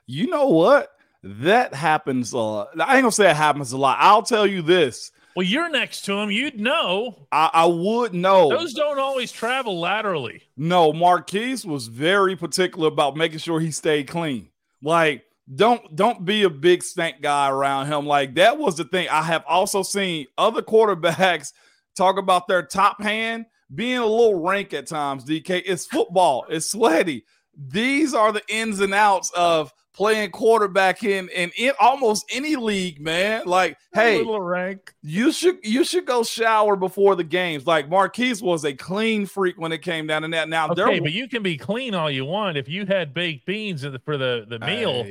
[0.06, 0.97] You know what?
[1.42, 2.70] That happens a lot.
[2.80, 3.98] I ain't gonna say it happens a lot.
[4.00, 5.12] I'll tell you this.
[5.36, 6.32] Well, you're next to him.
[6.32, 7.28] You'd know.
[7.32, 8.50] I, I would know.
[8.50, 10.42] Those don't always travel laterally.
[10.58, 14.50] No, Maurkice was very particular about making sure he stayed clean.
[14.82, 18.06] Like, don't don't be a big stank guy around him.
[18.06, 19.08] Like that was the thing.
[19.10, 21.54] I have also seen other quarterbacks
[21.96, 25.24] talk about their top hand being a little rank at times.
[25.24, 26.46] DK, it's football.
[26.50, 27.26] It's sweaty.
[27.56, 33.02] These are the ins and outs of playing quarterback in in, in almost any league,
[33.02, 33.42] man.
[33.46, 34.94] Like, hey, rank.
[35.02, 37.66] You should you should go shower before the games.
[37.66, 40.48] Like Maurkice was a clean freak when it came down to that.
[40.48, 43.86] Now, okay, but you can be clean all you want if you had baked beans
[44.06, 45.04] for the the meal,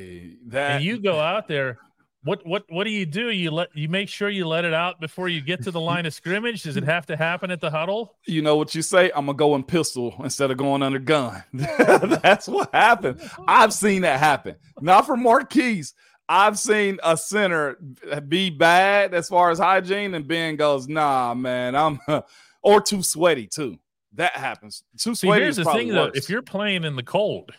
[0.47, 1.79] that, and you go out there
[2.27, 3.31] what what what do you do?
[3.31, 6.07] You let you make sure you let it out before you get to the line
[6.07, 6.65] of scrimmage.
[6.65, 8.17] Does it have to happen at the huddle?
[8.27, 9.13] You know what you say?
[9.15, 11.45] I'm gonna go in pistol instead of going under gun.
[11.53, 13.21] That's what happened.
[13.47, 14.57] I've seen that happen.
[14.81, 15.95] Not for Maurkice.
[16.29, 17.79] I've seen a center
[18.27, 22.01] be bad as far as hygiene, and Ben goes, "Nah, man, I'm
[22.63, 23.79] or too sweaty too."
[24.15, 24.83] That happens.
[24.99, 25.43] Too See, sweaty.
[25.43, 27.53] here's is the thing though: if you're playing in the cold,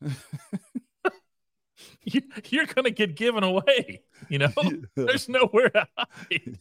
[2.50, 4.02] you're going to get given away.
[4.28, 4.52] You know,
[4.96, 6.58] there's nowhere to hide.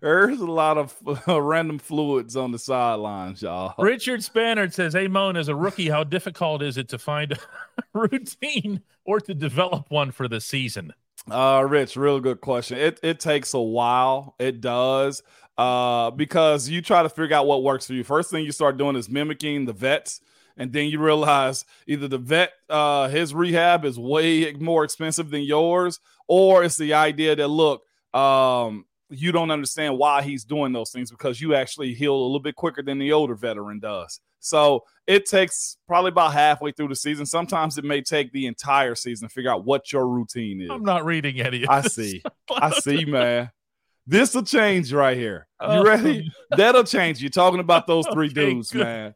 [0.00, 0.96] There's a lot of
[1.28, 3.74] uh, random fluids on the sidelines, y'all.
[3.78, 7.38] Richard Spannard says, "Hey, Moan, as a rookie, how difficult is it to find a
[7.92, 10.94] routine or to develop one for the season?"
[11.30, 12.78] Uh, Rich, real good question.
[12.78, 14.36] It it takes a while.
[14.38, 15.22] It does.
[15.58, 18.04] Uh, because you try to figure out what works for you.
[18.04, 20.20] First thing you start doing is mimicking the vets,
[20.56, 25.42] and then you realize either the vet, uh, his rehab is way more expensive than
[25.42, 27.82] yours, or it's the idea that look,
[28.14, 32.40] um, you don't understand why he's doing those things because you actually heal a little
[32.40, 34.20] bit quicker than the older veteran does.
[34.40, 37.26] So it takes probably about halfway through the season.
[37.26, 40.70] Sometimes it may take the entire season to figure out what your routine is.
[40.70, 41.62] I'm not reading any.
[41.64, 42.22] Of I see.
[42.50, 43.50] I see, man.
[44.08, 45.48] This will change right here.
[45.60, 45.82] You Oh.
[45.84, 46.30] ready?
[46.50, 47.20] That'll change.
[47.20, 48.84] You're talking about those three Okay, dudes, good.
[48.84, 49.14] man.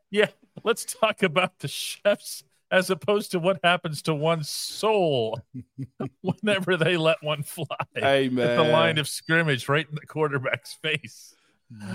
[0.64, 5.40] Let's talk about the chefs as opposed to what happens to one's soul
[6.22, 10.74] whenever they let one fly Hey, at the line of scrimmage right in the quarterback's
[10.74, 11.34] face.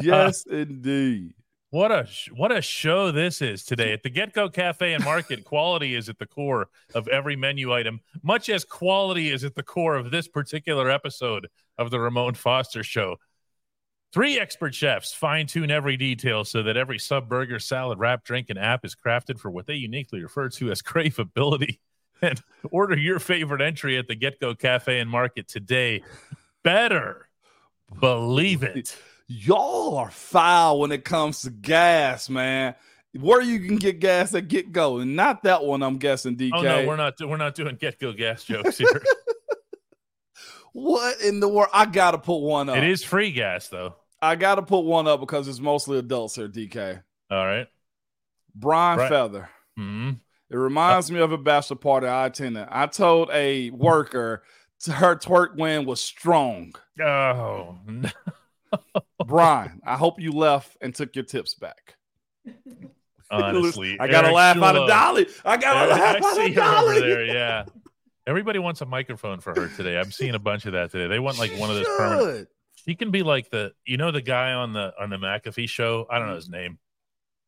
[0.02, 1.34] yes, uh, indeed.
[1.72, 5.44] What a what a show this is today at the Get Go Cafe and Market.
[5.46, 9.64] quality is at the core of every menu item, much as quality is at the
[9.64, 13.18] core of this particular episode of the Ramon Foster Show.
[14.14, 18.50] Three expert chefs fine tune every detail so that every sub burger, salad, wrap, drink,
[18.50, 21.80] and app is crafted for what they uniquely refer to as craveability.
[22.22, 22.42] And
[22.72, 26.02] order your favorite entry at the Get Go Cafe and Market today.
[26.64, 27.28] Better
[28.00, 28.98] believe it.
[29.28, 32.76] Y'all are foul when it comes to gas, man.
[33.20, 35.82] Where you can get gas at get go, and not that one.
[35.82, 36.52] I'm guessing, DK.
[36.54, 37.14] Oh no, we're not.
[37.22, 39.04] We're not doing Get Go gas jokes here.
[40.78, 41.70] What in the world?
[41.74, 42.76] I gotta put one up.
[42.76, 43.96] It is free gas, though.
[44.22, 47.02] I gotta put one up because it's mostly adults here, DK.
[47.32, 47.68] All right.
[48.54, 49.08] Brian Right.
[49.10, 49.50] Feather.
[49.78, 50.10] hmm
[50.50, 52.68] It reminds me of a bachelor party I attended.
[52.70, 54.44] I told a worker
[54.82, 56.74] to her twerk win was strong.
[57.02, 58.10] Oh, no.
[59.26, 61.96] Brian, I hope you left and took your tips back.
[63.32, 65.28] honestly, I gotta Eric laugh out of Dolly.
[65.46, 67.00] I gotta Eric, laugh I out of Dolly.
[67.00, 67.24] there.
[67.26, 67.64] Yeah.
[68.28, 70.00] Everybody wants a microphone for her today.
[70.00, 71.08] I'm seeing a bunch of that today.
[71.08, 72.38] They want like one of those permanent.
[72.40, 72.48] Should.
[72.86, 76.08] She can be like the, you know, the guy on the on the McAfee show.
[76.10, 76.78] I don't know his name.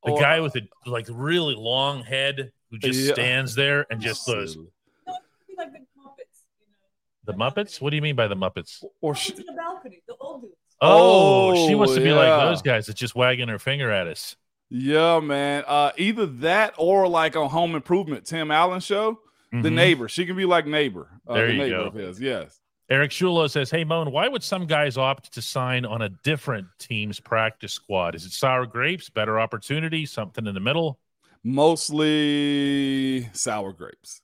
[0.06, 3.14] The Or- guy with the like really long head who just Yeah.
[3.14, 4.68] stands there and just goes, Silly.
[5.08, 6.44] No, it could be like the Muppets.
[7.26, 8.84] "The You know, Muppets." What do you mean by the Muppets?
[9.02, 10.54] Or Up sh- the balcony, the old dudes.
[10.80, 14.36] Oh, she wants to be like those guys that's just wagging her finger at us.
[14.70, 15.64] yeah, man.
[15.66, 19.20] Uh, either that or like on Home Improvement, Tim Allen show,
[19.52, 19.74] the Mhm.
[19.74, 20.08] neighbor.
[20.10, 21.08] She can be like neighbor.
[21.28, 21.84] Uh, There the you neighbor go.
[21.86, 22.20] of his.
[22.22, 22.60] Yes.
[22.90, 26.68] Eric Shulo says, Hey, Moan, why would some guys opt to sign on a different
[26.80, 28.16] team's practice squad?
[28.16, 31.00] Is it sour grapes, better opportunity, something in the middle?
[31.44, 34.22] Mostly sour grapes.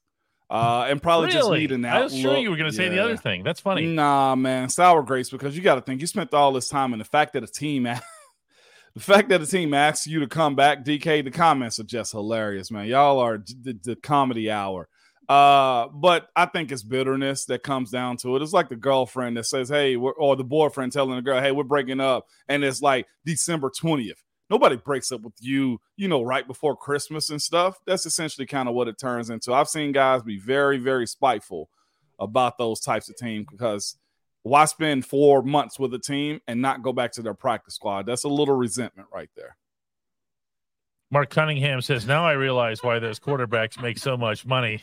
[0.49, 1.59] Uh, and probably just really?
[1.61, 3.43] need an I was sure you were going to say the other thing.
[3.43, 3.87] That's funny.
[3.87, 6.99] Nah, man, sour grapes because you got to think you spent all this time, and
[6.99, 7.83] the fact that a team,
[8.93, 12.11] the fact that a team asks you to come back, DK, the comments are just
[12.11, 12.85] hilarious, man.
[12.85, 14.87] Y'all are the, the comedy hour.
[15.29, 18.41] Uh, but I think it's bitterness that comes down to it.
[18.41, 21.63] It's like the girlfriend that says, "Hey," or the boyfriend telling the girl, "Hey, we're
[21.63, 24.21] breaking up," and it's like December twentieth.
[24.49, 27.79] Nobody breaks up with you, you know, right before Christmas and stuff.
[27.85, 29.53] That's essentially kind of what it turns into.
[29.53, 31.69] I've seen guys be very, very spiteful
[32.19, 33.95] about those types of teams because
[34.43, 38.05] why spend four months with a team and not go back to their practice squad?
[38.05, 39.55] That's a little resentment right there.
[41.09, 44.81] Mark Cunningham says, Now I realize why those quarterbacks make so much money.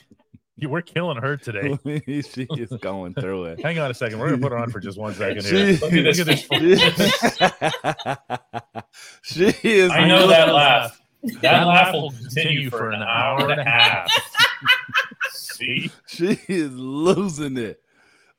[0.61, 1.79] You- We're killing her today.
[2.23, 3.61] she is going through it.
[3.61, 4.19] Hang on a second.
[4.19, 6.03] We're going to put her on for just one second She, here.
[6.03, 6.51] Look at this.
[6.51, 8.85] Look at this.
[9.23, 9.91] she is.
[9.91, 11.01] I know that laugh.
[11.43, 14.11] That laugh will continue for an hour and a half.
[15.33, 15.91] See?
[16.07, 17.83] She is losing it.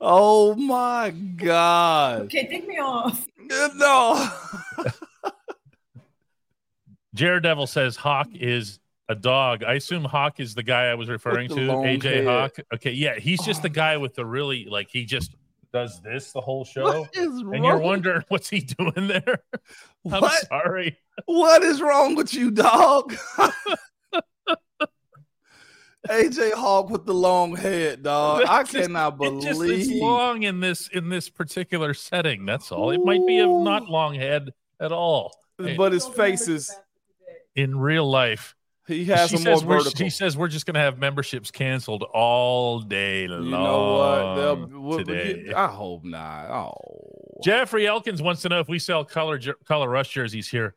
[0.00, 2.22] Oh my god!
[2.22, 3.24] Okay, take me off.
[3.52, 4.30] Uh, no.
[7.14, 8.80] Jared Devil says Hawk is
[9.12, 9.62] a dog.
[9.62, 11.54] I assume Hawk is the guy I was referring to.
[11.54, 12.24] AJ hair.
[12.24, 12.56] Hawk.
[12.74, 13.72] Okay, yeah, he's just the oh.
[13.72, 15.36] guy with the really like he just
[15.72, 17.00] does this the whole show.
[17.00, 17.54] What is wrong?
[17.54, 19.44] And you're wondering what's he doing there?
[20.10, 20.46] I'm what?
[20.48, 20.98] sorry.
[21.26, 23.14] What is wrong with you, dog?
[26.08, 28.42] AJ Hawk with the long head, dog.
[28.42, 32.44] I It's just- cannot It just it's long in this in this particular setting.
[32.44, 32.90] That's all.
[32.90, 35.32] It might be a not long head at all.
[35.76, 36.74] but his face is
[37.54, 38.56] In real life,
[38.88, 40.04] He has she some more says we're, vertical.
[40.04, 43.94] he says we're just going to have memberships canceled all day long you know
[44.66, 44.70] what?
[44.80, 45.52] We'll- today.
[45.54, 46.50] I hope not.
[46.50, 46.74] Oh,
[47.44, 50.74] Jeffrey Elkins wants to know if we sell color color rush jerseys here.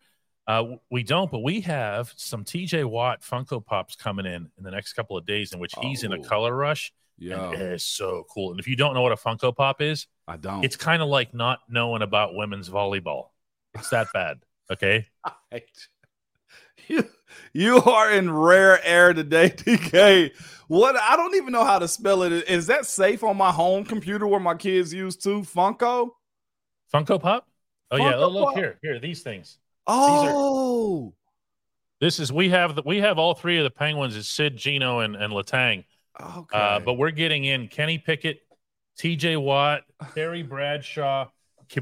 [0.47, 4.69] Uh, we don't, but we have some TJ Watt Funko Pops coming in in the
[4.69, 6.21] next couple of days, in which he's in a Oh.
[6.23, 6.93] color rush.
[7.17, 7.49] yeah.
[7.51, 8.51] It is so cool.
[8.51, 10.63] And if you don't know what a Funko Pop is, I don't.
[10.63, 13.29] it's kind of like not knowing about women's volleyball.
[13.73, 14.37] It's that bad.
[14.71, 15.07] Okay.
[16.87, 17.03] you,
[17.53, 20.31] you are in rare air today, DK.
[20.67, 22.31] What I don't even know how to spell it.
[22.49, 26.09] Is that safe on my home computer where my kids use to Funko?
[26.93, 27.47] Funko Pop?
[27.91, 28.55] Oh yeah, oh, look Pop.
[28.57, 28.79] here.
[28.81, 29.57] Here, these things.
[29.87, 31.13] Oh,
[32.01, 34.15] This is we have the, we have all three of the penguins.
[34.15, 35.85] It's Sid, Geno, and and Letang.
[36.19, 36.57] okay.
[36.57, 38.39] Uh, but we're getting in Kenny Pickett,
[38.97, 39.37] T.J.
[39.37, 39.83] Watt,
[40.15, 41.27] Terry Bradshaw,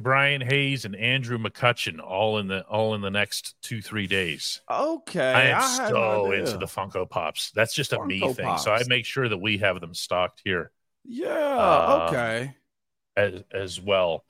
[0.02, 4.62] Brian Hayes, and Andrew McCutcheon all in the all in the next two three days.
[4.69, 5.34] okay.
[5.34, 7.52] I am had so into the Funko Pops.
[7.52, 8.58] That's just a me Funko thing.
[8.58, 10.72] So I make sure that we have them stocked here
[11.06, 11.30] Yeah.
[11.30, 12.56] Uh, okay.
[13.15, 14.24] as as well.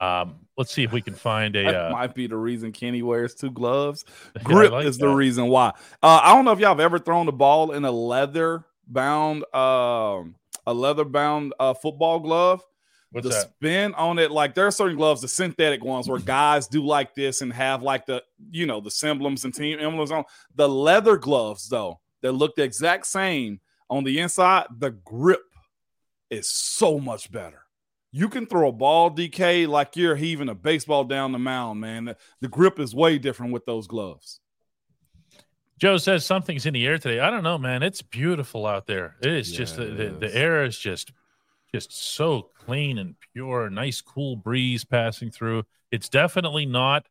[0.00, 1.64] Um, let's see if we can find a.
[1.64, 4.04] That Uh, might be the reason Kenny wears two gloves.
[4.44, 5.70] Grip like is the reason why.
[6.02, 9.42] Uh, I don't know if y'all have ever thrown the ball in a leather bound,
[9.54, 12.62] um, a leather bound uh, football glove.
[13.10, 13.50] What's the that?
[13.56, 17.14] spin on it, like there are certain gloves, the synthetic ones, where guys do like
[17.14, 20.24] this and have like the, you know, the emblems and team emblems on.
[20.54, 25.40] The leather gloves, though, that look the exact same on the inside, the grip
[26.30, 27.62] is so much better.
[28.10, 32.06] You can throw a ball DK like you're heaving a baseball down the mound, man.
[32.06, 34.40] The, the grip is way different with those gloves.
[35.78, 37.20] Joe says something's in the air today.
[37.20, 37.82] I don't know, man.
[37.82, 39.16] It's beautiful out there.
[39.22, 40.18] It is just the, the, is.
[40.18, 41.12] the air is just
[41.72, 43.70] just so clean and pure.
[43.70, 45.64] Nice cool breeze passing through.
[45.90, 47.06] It's definitely not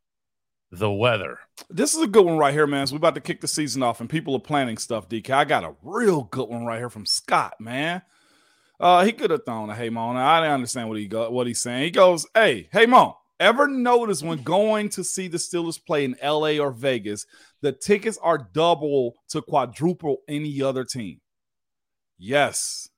[0.72, 1.40] the weather.
[1.70, 2.88] This is a good one right here, man.
[2.88, 5.10] So we're about to kick the season off, and people are planning stuff.
[5.10, 8.02] DK, I got a real good one right here from Scott, man.
[8.80, 10.16] Uh, he could have thrown a hey Mon.
[10.16, 11.84] I didn't understand what he go what he's saying.
[11.84, 16.16] He goes, Hey, hey Mon, ever notice when going to see the Steelers play in
[16.24, 17.26] LA or Vegas,
[17.62, 21.22] the tickets are double to quadruple any other team?
[22.20, 22.90] Yes.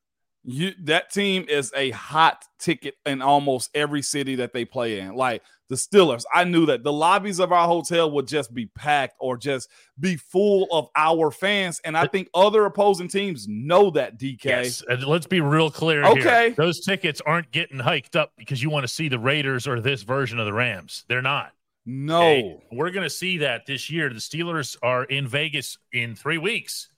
[0.43, 5.13] You that team is a hot ticket in almost every city that they play in.
[5.15, 9.15] Like the Steelers, I knew that the lobbies of our hotel would just be packed
[9.19, 11.82] or just be full of our fans.
[11.84, 14.45] And I think other opposing teams know that, DK.
[14.45, 14.84] Yes.
[14.88, 16.21] And let's be real clear Okay.
[16.47, 16.52] here.
[16.52, 20.04] Those tickets aren't getting hiked up because you want to see the Raiders or this
[20.04, 21.04] version of the Rams.
[21.10, 21.52] They're not.
[21.86, 22.21] No.
[22.21, 22.63] Okay?
[22.71, 24.10] We're going to see that this year.
[24.10, 26.89] The Steelers are in Vegas in three weeks.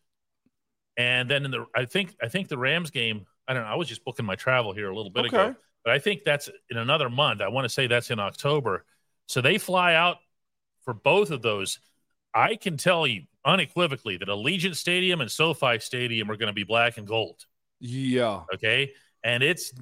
[0.98, 3.76] And then in the I think I think the Rams game, I don't know, I
[3.76, 5.54] was just booking my travel here a little bit ago.
[5.84, 7.42] But I think that's in another month.
[7.42, 8.86] I want to say that's in October.
[9.26, 10.20] So they fly out
[10.86, 11.80] for both of those.
[12.34, 16.64] I can tell you unequivocally that Allegiant Stadium and SoFi Stadium are going to be
[16.64, 17.46] black and gold.
[17.82, 18.44] Yeah.
[18.54, 18.94] Okay.
[19.22, 19.74] And it's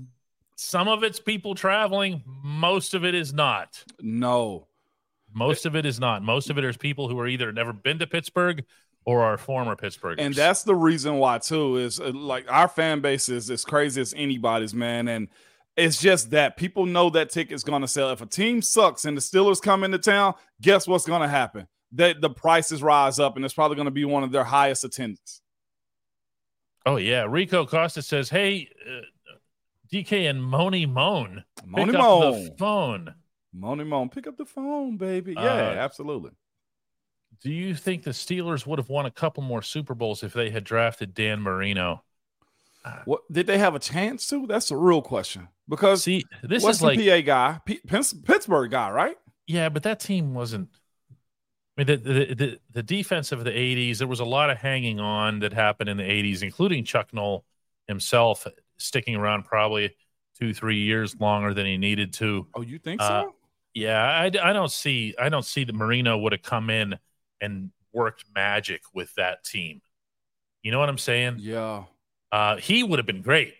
[0.56, 3.84] some of it's people traveling, most of it is not.
[4.02, 4.66] No.
[5.32, 6.24] Most of it is not.
[6.24, 8.66] Most of it is people who are either never been to Pittsburgh
[9.10, 10.18] or are former Pittsburghers.
[10.20, 14.00] And that's the reason why too is uh, like our fan base is as crazy
[14.00, 15.08] as anybody's, man.
[15.08, 15.30] And
[15.76, 18.12] it's just that people know that ticket's going to sell.
[18.12, 21.68] If a team sucks and the Steelers come into town, guess what's going to happen?
[21.94, 24.84] That the prices rise up, and it's probably going to be one of their highest
[24.84, 25.42] attendance.
[26.86, 29.02] oh yeah, Rico Costa says, "Hey, uh,
[29.92, 33.16] DK and Moni Moan, up Moan, the phone.
[33.52, 35.34] Money Moan, pick up the phone, baby.
[35.34, 36.30] Yeah, Uh, absolutely.
[37.42, 40.50] Do you think the Steelers would have won a couple more Super Bowls if they
[40.50, 42.04] had drafted Dan Marino?"
[43.06, 44.48] What did they have a chance to?
[44.48, 48.72] That's a real question because See, this is like the PA guy, P- Pitts- Pittsburgh
[48.72, 49.18] guy, right?
[49.48, 50.70] Yeah, but that team wasn't.
[51.78, 54.00] I mean, the, the the the defense of the '80s.
[54.00, 57.46] There was a lot of hanging on that happened in the '80s, including Chuck Noll
[57.88, 58.48] himself
[58.78, 59.96] sticking around probably
[60.40, 62.48] two, three years longer than he needed to.
[62.54, 63.36] Oh, you think Uh, so?
[63.74, 66.98] Yeah, I, I don't see I don't see that Marino would have come in
[67.42, 69.82] and worked magic with that team.
[70.64, 71.38] You know what I'm saying?
[71.40, 71.86] Yeah.
[72.32, 73.56] Uh, he would have been great.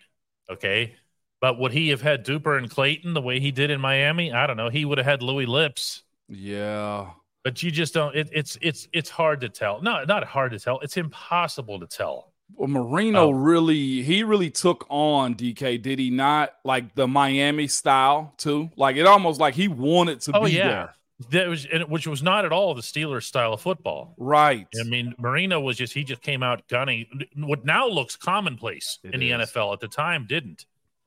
[0.50, 0.94] Okay.
[1.40, 4.32] But would he have had Duper and Clayton the way he did in Miami?
[4.32, 4.68] I don't know.
[4.68, 6.02] He would have had Louis Lipps.
[6.28, 7.10] Yeah.
[7.44, 10.58] but you just don't it, it's it's it's hard to tell no not hard to
[10.60, 13.30] tell it's impossible to tell Well, Marino Oh.
[13.30, 16.54] really, he really took on DK, did he not?
[16.64, 18.70] Like the Miami style too.
[18.76, 20.94] Like it almost like he wanted to oh be yeah there.
[21.28, 24.66] That was and which was not at all the steelers style of football Right.
[24.80, 27.06] i mean marino was just he just came out gunning
[27.36, 30.64] what now looks commonplace It in the nfl at the time didn't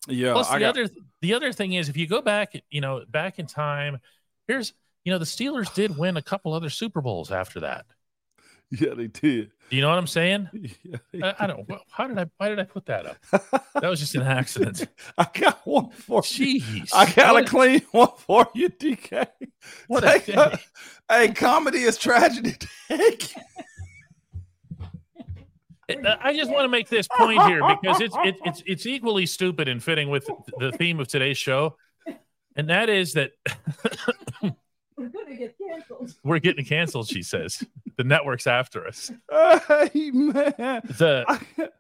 [0.08, 0.34] yeah.
[0.34, 0.90] plus the got- other
[1.22, 3.98] the other thing is if you go back you know back in time
[4.48, 7.86] here's you know the steelers did win a couple other super bowls after that
[8.80, 9.52] Yeah, they did.
[9.70, 10.50] You know what I'm saying?
[10.84, 11.70] Yeah, I, I don't.
[11.92, 12.26] How did I?
[12.38, 13.18] Why did I put that up?
[13.82, 14.88] That was just an accident.
[15.18, 16.60] I got one for you.
[16.62, 16.90] Jeez.
[16.94, 19.28] I got a What- clean one for you, DK.
[19.88, 20.56] What a Take a- day.
[21.10, 22.56] hey, comedy is tragedy.
[22.88, 23.36] Take
[25.90, 26.06] it.
[26.06, 29.26] Uh, I just want to make this point here because it's it, it's it's equally
[29.26, 31.76] stupid and fitting with the theme of today's show,
[32.56, 33.32] and that is that
[34.96, 36.14] We're gonna get canceled.
[36.24, 37.10] we're getting canceled.
[37.10, 37.62] She says
[37.98, 39.12] the network's after us.
[39.32, 40.54] Hey, man.
[40.58, 41.40] The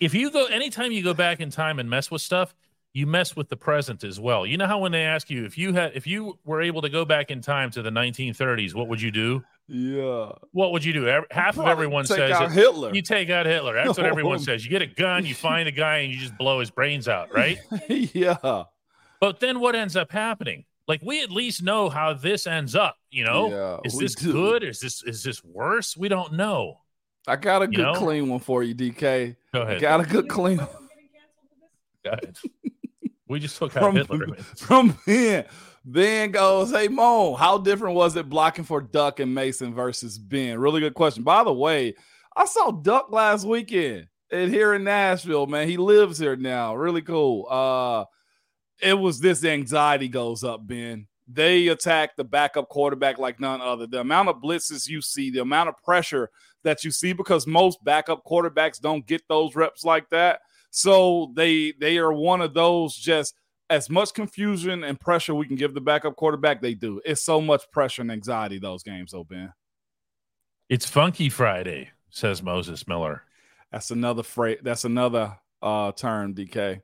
[0.00, 2.54] if you go anytime you go back in time and mess with stuff,
[2.92, 4.46] you mess with the present as well.
[4.46, 6.88] You know how when they ask you if you had if you were able to
[6.88, 9.42] go back in time to the 1930s, what would you do?
[9.68, 10.30] yeah.
[10.52, 11.22] What would you do?
[11.30, 12.94] Half of everyone take says out it- Hitler.
[12.94, 13.74] you take out Hitler.
[13.74, 14.08] That's what oh.
[14.08, 14.42] everyone Oh.
[14.42, 14.64] says.
[14.64, 17.34] You get a gun, you find a guy, and you just blow his brains out,
[17.34, 17.58] right?
[17.88, 18.62] yeah.
[19.20, 20.65] But then what ends up happening?
[20.88, 22.96] Like we at least know how this ends up.
[23.10, 24.32] You know, Yeah, is this do.
[24.32, 24.62] good?
[24.64, 25.96] Is this is this worse?
[25.96, 26.80] We don't know.
[27.26, 27.94] I got a You good know?
[27.94, 29.34] clean one for you, DK.
[29.52, 29.80] Go I ahead.
[29.80, 32.00] got a good clean From getting canceled with this?
[32.04, 32.36] Go ahead.
[33.28, 34.36] We just took out from, Hitler.
[34.56, 35.46] from Ben.
[35.84, 40.60] Ben goes, Hey Mo, how different was it blocking for Duck and Mason versus Ben?
[40.60, 41.24] Really good question.
[41.24, 41.96] By the way,
[42.36, 45.66] I saw Duck last weekend and here in Nashville, man.
[45.68, 46.76] He lives here now.
[46.76, 47.46] Really cool.
[47.50, 48.04] Uh
[48.80, 51.06] it was this anxiety goes up, Ben.
[51.28, 53.86] They attack the backup quarterback like none other.
[53.86, 56.30] The amount of blitzes you see, the amount of pressure
[56.62, 60.40] that you see, because most backup quarterbacks don't get those reps like that.
[60.70, 63.34] So they they are one of those just
[63.70, 67.00] as much confusion and pressure we can give the backup quarterback, they do.
[67.04, 69.52] It's so much pressure and anxiety those games, though, Ben.
[70.68, 73.22] It's Funky Friday, says Moses Miller.
[73.72, 74.58] That's another phrase.
[74.62, 76.80] That's another uh term, DK.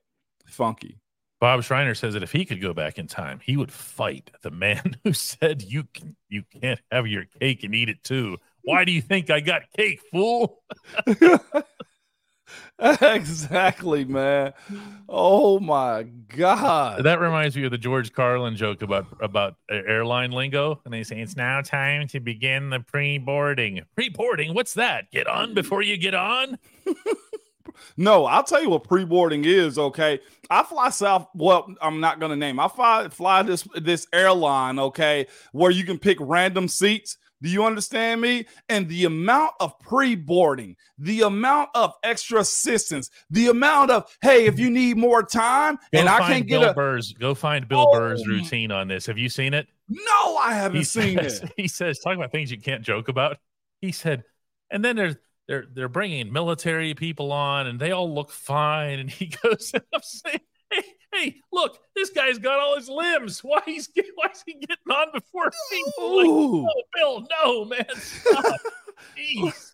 [0.49, 1.01] Funky.
[1.43, 4.51] Bob Schreiner says that if he could go back in time, he would fight the
[4.53, 8.36] man who said you can you can't have your cake and eat it too.
[8.62, 10.62] Why do you think I got cake, fool?
[12.78, 14.53] exactly, man.
[15.09, 17.03] Oh my god.
[17.03, 21.18] That reminds me of the George Carlin joke about about airline lingo, and they say
[21.18, 23.80] it's now time to begin the pre-boarding.
[23.97, 25.11] Pre-boarding, what's that?
[25.11, 26.57] Get on before you get on.
[27.96, 29.78] No, I'll tell you what pre-boarding is.
[29.78, 31.28] Okay, I fly south.
[31.34, 32.58] Well, I'm not gonna name.
[32.60, 34.78] I fly fly this this airline.
[34.78, 37.18] Okay, where you can pick random seats.
[37.42, 38.46] Do you understand me?
[38.68, 44.60] And the amount of pre-boarding, the amount of extra assistance, the amount of hey, if
[44.60, 47.12] you need more time, Go and I can't Bill get a Burr's.
[47.14, 47.92] Go find Bill Oh.
[47.98, 49.06] Burr's routine on this.
[49.06, 49.66] Have you seen it?
[49.88, 51.52] no, I haven't he seen says, it.
[51.56, 53.38] He says, talking about things you can't joke about.
[53.80, 54.22] He said,
[54.70, 55.16] and then there's
[55.49, 58.99] they're they're bringing military people on, and they all look fine.
[58.99, 60.40] And he goes, I'm saying,
[60.70, 60.82] hey,
[61.12, 63.40] hey, look, this guy's got all his limbs.
[63.40, 65.84] Why he's get, why is he getting on before me?
[65.99, 68.45] Like, no, Bill, no, man, stop.
[69.18, 69.72] Jeez.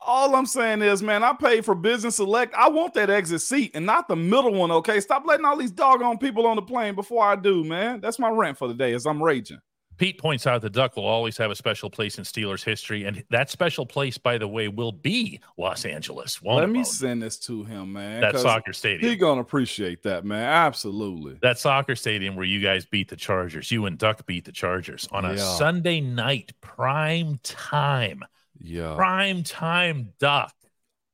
[0.00, 2.54] All I'm saying is, man, I paid for business select.
[2.54, 4.70] I want that exit seat and not the middle one.
[4.70, 8.00] Okay, stop letting all these doggone people on the plane before I do, man.
[8.00, 8.94] That's my rant for the day.
[8.94, 9.58] As I'm raging.
[9.98, 13.24] Pete points out the Duck will always have a special place in Steelers history, and
[13.30, 16.40] that special place, by the way, will be Los Angeles.
[16.42, 18.20] Let me send this to him, man.
[18.20, 19.10] That soccer stadium.
[19.10, 20.44] He gonna appreciate that, man.
[20.44, 21.38] Absolutely.
[21.42, 23.70] that soccer stadium where you guys beat the Chargers.
[23.70, 25.36] You and Duck beat the Chargers on a Yeah.
[25.56, 28.24] Sunday night, prime time,
[28.60, 28.94] Yeah.
[28.94, 30.54] prime time Duck.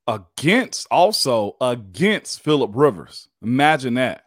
[0.07, 3.29] Against also against Philip Rivers.
[3.43, 4.24] Imagine that.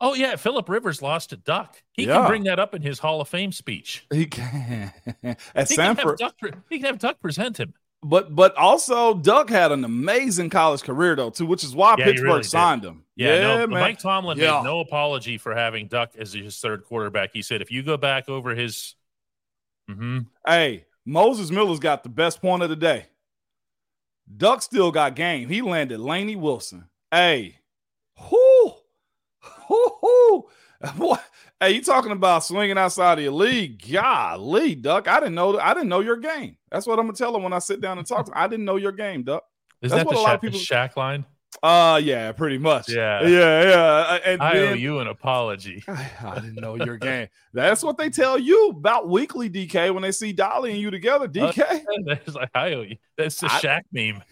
[0.00, 1.82] Oh yeah, Philip Rivers lost to Duck.
[1.92, 2.18] He Yeah.
[2.18, 4.06] can bring that up in his Hall of Fame speech.
[4.12, 6.18] He can at He can, have Sanford.
[6.18, 7.72] Duck, pre- he can have Duck present him.
[8.02, 12.04] But but also Duck had an amazing college career though too, which is why Yeah,
[12.04, 12.48] Pittsburgh really did.
[12.50, 13.04] signed him.
[13.16, 13.70] Yeah, no, man.
[13.80, 14.56] Mike Tomlin Yeah.
[14.58, 17.30] made no apology for having Duck as his third quarterback.
[17.32, 18.94] He said, if you go back over his,
[19.90, 20.26] Mhm.
[20.46, 23.06] Hey, Moses Miller's got the best point of the day.
[24.36, 25.48] Duck still got game.
[25.48, 26.88] He landed Lainey Wilson.
[27.10, 27.60] Hey,
[29.68, 30.44] whoo.
[30.96, 31.24] What?
[31.58, 33.82] Hey, you talking about swinging outside of your league?
[33.90, 35.08] Golly, Duck.
[35.08, 35.58] I didn't know.
[35.58, 36.58] I didn't know your game.
[36.70, 38.26] That's what I'm gonna tell him when I sit down and talk.
[38.26, 38.36] to him.
[38.36, 39.42] I didn't know your game, Duck.
[39.80, 41.24] is That's that what the a lot Sha- of people- Shaq line?
[41.62, 42.90] Uh, yeah, pretty much.
[42.90, 43.22] Yeah.
[43.26, 43.76] yeah, yeah.
[43.80, 45.82] Uh, And I owe you an apology.
[45.88, 47.28] I didn't know your game.
[47.54, 51.26] That's what they tell you about weekly DK when they see Dolly and you together.
[51.26, 52.96] DK, That's like I owe you.
[53.16, 54.22] That's the I- Shaq meme.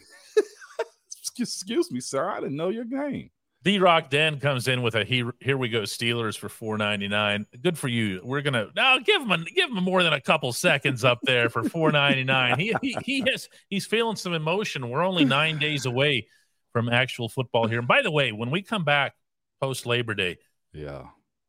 [1.39, 2.28] excuse me, sir.
[2.28, 3.30] I didn't know your game.
[3.65, 7.09] D Rock Dan comes in with a here, here we go Steelers for four ninety
[7.09, 7.47] nine.
[7.62, 8.21] Good for you.
[8.23, 11.49] We're gonna now give him a, give him more than a couple seconds up there
[11.49, 12.59] for four ninety nine.
[12.59, 14.91] He, he he has he's feeling some emotion.
[14.91, 16.27] We're only nine days away
[16.75, 17.79] from actual football here.
[17.79, 19.15] And by the way, when we come back
[19.62, 20.37] post Labor Day,
[20.73, 21.07] Yeah.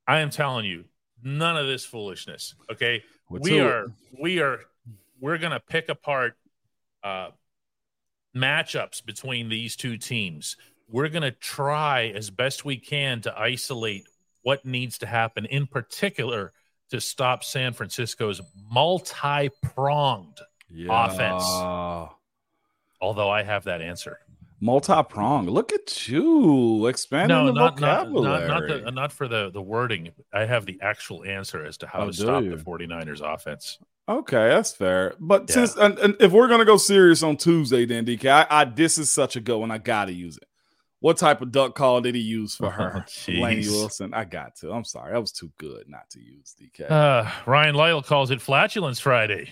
[0.08, 0.86] I am telling you,
[1.22, 2.56] none of this foolishness.
[2.72, 3.86] Okay, We're we are
[4.22, 4.62] we are
[5.20, 6.38] we're gonna pick apart
[7.04, 7.32] uh,
[8.34, 10.56] matchups between these two teams.
[10.88, 14.08] We're gonna try as best we can to isolate
[14.44, 16.54] what needs to happen, in particular,
[16.92, 20.40] to stop San Francisco's multi-pronged
[20.90, 21.44] Offense.
[23.02, 24.20] Although I have that answer.
[24.62, 25.50] Multi pronged.
[25.50, 28.48] Look at you expanding No, the not not, vocabulary.
[28.48, 30.12] not not the, not for the the wording.
[30.34, 32.56] I have the actual answer as to how Oh, to stop you?
[32.56, 33.80] the 49ers offense.
[34.08, 35.16] Okay, that's fair.
[35.20, 35.54] But Yeah.
[35.56, 38.98] since and, and if we're gonna go serious on Tuesday, then DK, I, I this
[38.98, 39.72] is such a good one.
[39.72, 40.46] I gotta use it.
[41.00, 43.06] What type of duck call did he use for her?
[43.28, 43.68] Oh, Lainey.
[43.68, 44.14] Wilson.
[44.14, 44.72] I got to.
[44.72, 45.14] I'm sorry.
[45.14, 46.90] That was too good not to use DK.
[46.90, 49.52] Uh, Ryan Lytle calls it Flatulence Friday.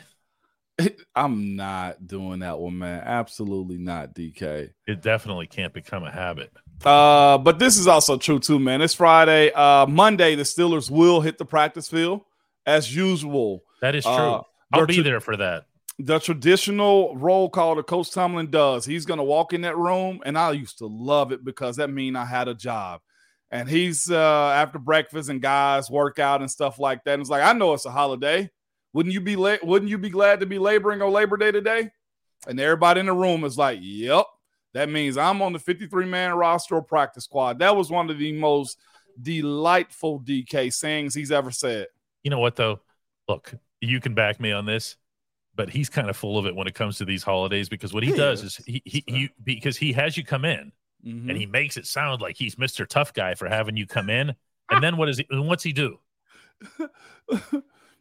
[1.15, 3.03] I'm not doing that one, man.
[3.05, 4.71] Absolutely not, DK.
[4.87, 6.51] It definitely can't become a habit.
[6.83, 8.81] Uh, but this is also true too, man.
[8.81, 9.51] It's Friday.
[9.51, 12.21] Uh, Monday, the Steelers will hit the practice field
[12.65, 13.63] as usual.
[13.81, 14.13] That is true.
[14.13, 14.41] Uh,
[14.71, 15.65] I'll be tr- there for that.
[15.99, 18.85] The traditional roll call that Coach Tomlin does.
[18.85, 22.15] He's gonna walk in that room, and I used to love it because that mean
[22.15, 23.01] I had a job.
[23.51, 27.13] And he's uh after breakfast and guys work out and stuff like that.
[27.13, 28.49] And it's like, I know it's a holiday.
[28.93, 31.91] Wouldn't you be la- wouldn't you be glad to be laboring on Labor Day today?
[32.47, 34.25] And everybody in the room is like, Yep.
[34.73, 37.59] That means I'm on the 53 man roster or practice squad.
[37.59, 38.79] That was one of the most
[39.21, 41.87] delightful DK sayings he's ever said.
[42.23, 42.79] You know what though?
[43.27, 44.95] Look, you can back me on this,
[45.55, 48.03] but he's kind of full of it when it comes to these holidays because what
[48.03, 48.59] he He does is.
[48.59, 50.71] is he, he, he because he has you come in
[51.05, 51.29] Mhm.
[51.29, 52.87] and he makes it sound like he's Mr.
[52.87, 54.33] Tough Guy for having you come in.
[54.71, 55.99] And then what is he And what's he do?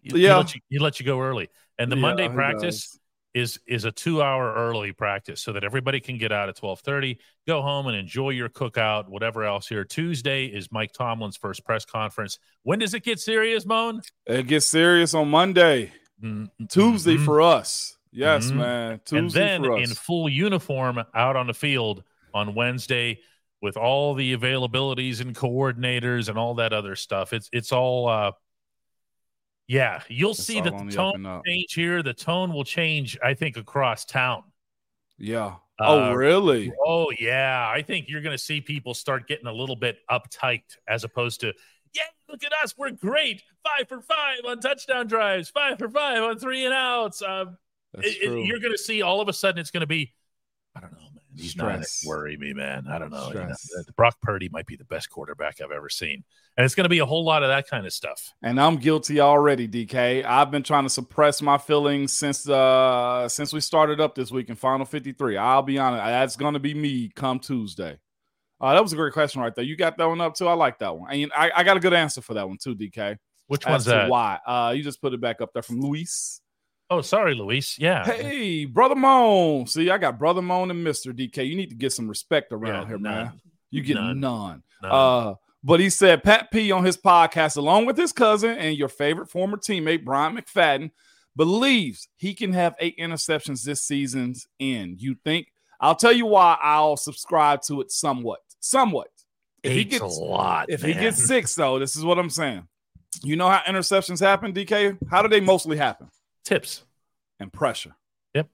[0.01, 0.37] He, he Yeah.
[0.39, 1.49] lets you, he lets you go early.
[1.79, 3.01] And the Yeah, Monday practice does.
[3.35, 7.19] is is a two hour early practice so that everybody can get out at 1230
[7.49, 11.87] go home and enjoy your cookout whatever else here tuesday is mike tomlin's first press
[11.87, 15.93] conference when does it get serious moan It gets serious on Monday.
[16.23, 17.97] Mm, Tuesday for us.
[18.13, 18.57] Yes, Mhm.
[18.57, 19.01] man.
[19.05, 19.89] Tuesday and then for us.
[19.89, 22.05] in full uniform out on the field
[22.35, 23.19] on wednesday
[23.61, 28.33] with all the availabilities and coordinators and all that other stuff it's it's all uh
[29.67, 33.57] yeah you'll It's see that the tone change here the tone will change i think
[33.57, 34.45] across town
[35.19, 35.57] yeah.
[35.79, 36.73] Uh, oh, really?
[36.85, 40.63] Oh yeah, I think you're going to see people start getting a little bit uptight
[40.89, 41.53] as opposed to,
[41.95, 46.23] yeah, look at us, we're great, five for five on touchdown drives, five for five
[46.23, 47.23] on three and outs.
[47.23, 47.59] Um,
[47.95, 50.13] it- it- you're going to see all of a sudden it's going to be,
[50.75, 51.09] I don't know, man.
[51.35, 52.03] He's Stress.
[52.05, 52.87] not worry me, man.
[52.91, 53.29] I don't know.
[53.33, 53.55] You know,
[53.97, 56.25] Brock Purdy might be the best quarterback I've ever seen,
[56.59, 58.33] and it's going to be a whole lot of that kind of stuff.
[58.43, 60.25] and I'm guilty already, DK.
[60.27, 64.51] I've been trying to suppress my feelings since uh since we started up this week
[64.51, 65.39] in Final 53.
[65.39, 67.99] I'll be honest, that's gonna be me come Tuesday.
[68.63, 69.65] Uh, that was a great question right there.
[69.65, 70.47] You got that one up too.
[70.49, 72.59] I like that one, and you- I, I got a good answer for that one
[72.59, 73.19] too, DK.
[73.49, 74.09] Which one's that?
[74.09, 74.39] Why?
[74.47, 76.41] Uh, you just put it back up there from Luis.
[76.89, 77.79] Oh, sorry, Luis.
[77.79, 78.05] Yeah.
[78.05, 79.67] Hey, brother Moan.
[79.67, 81.47] See, I got brother Moan and Mister DK.
[81.47, 83.25] You need to get some respect around Yeah, here, none.
[83.27, 83.41] man.
[83.71, 84.21] You get None.
[84.21, 84.63] none.
[84.83, 84.89] No.
[84.91, 85.35] Uh,
[85.65, 89.31] but he said Pat P on his podcast, along with his cousin and your favorite
[89.31, 90.91] former teammate Bryant McFadden,
[91.37, 95.01] believes he can have eight interceptions this season's end.
[95.01, 95.49] You think?
[95.81, 96.57] I'll tell you why.
[96.63, 98.41] I'll subscribe to it somewhat.
[98.63, 99.09] Somewhat.
[99.63, 100.71] If he gets a lot.
[100.71, 102.67] if he gets six, though, this is what I'm saying.
[103.23, 104.97] You know how interceptions happen, DK?
[105.11, 106.09] How do they mostly happen?
[106.45, 106.85] tips,
[107.39, 107.95] And pressure.
[108.35, 108.49] Yep.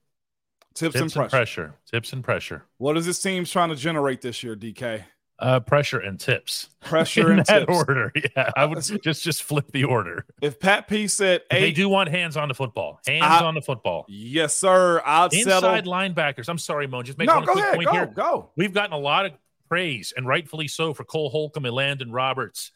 [0.75, 1.29] Tips, tips and and pressure.
[1.29, 2.65] pressure, tips and pressure.
[2.77, 5.05] What is this team trying to generate this year, DK?
[5.39, 6.69] Uh, pressure and tips.
[6.81, 7.73] Pressure in and that tips.
[7.75, 8.11] order.
[8.35, 10.25] Yeah, I would just just flip the order.
[10.41, 12.99] If Pat P said They eight, do want hands on the football.
[13.07, 14.05] Hands I- on the football.
[14.09, 15.01] yes, sir.
[15.03, 15.91] I'd Inside settle.
[15.91, 16.49] linebackers.
[16.49, 17.01] I'm sorry, Mo.
[17.01, 17.75] Just make No, one quick ahead.
[17.75, 18.05] point Go, here.
[18.07, 18.49] go.
[18.57, 19.31] We've gotten a lot of
[19.69, 22.71] praise, and rightfully so, for Cole Holcomb and Landon Roberts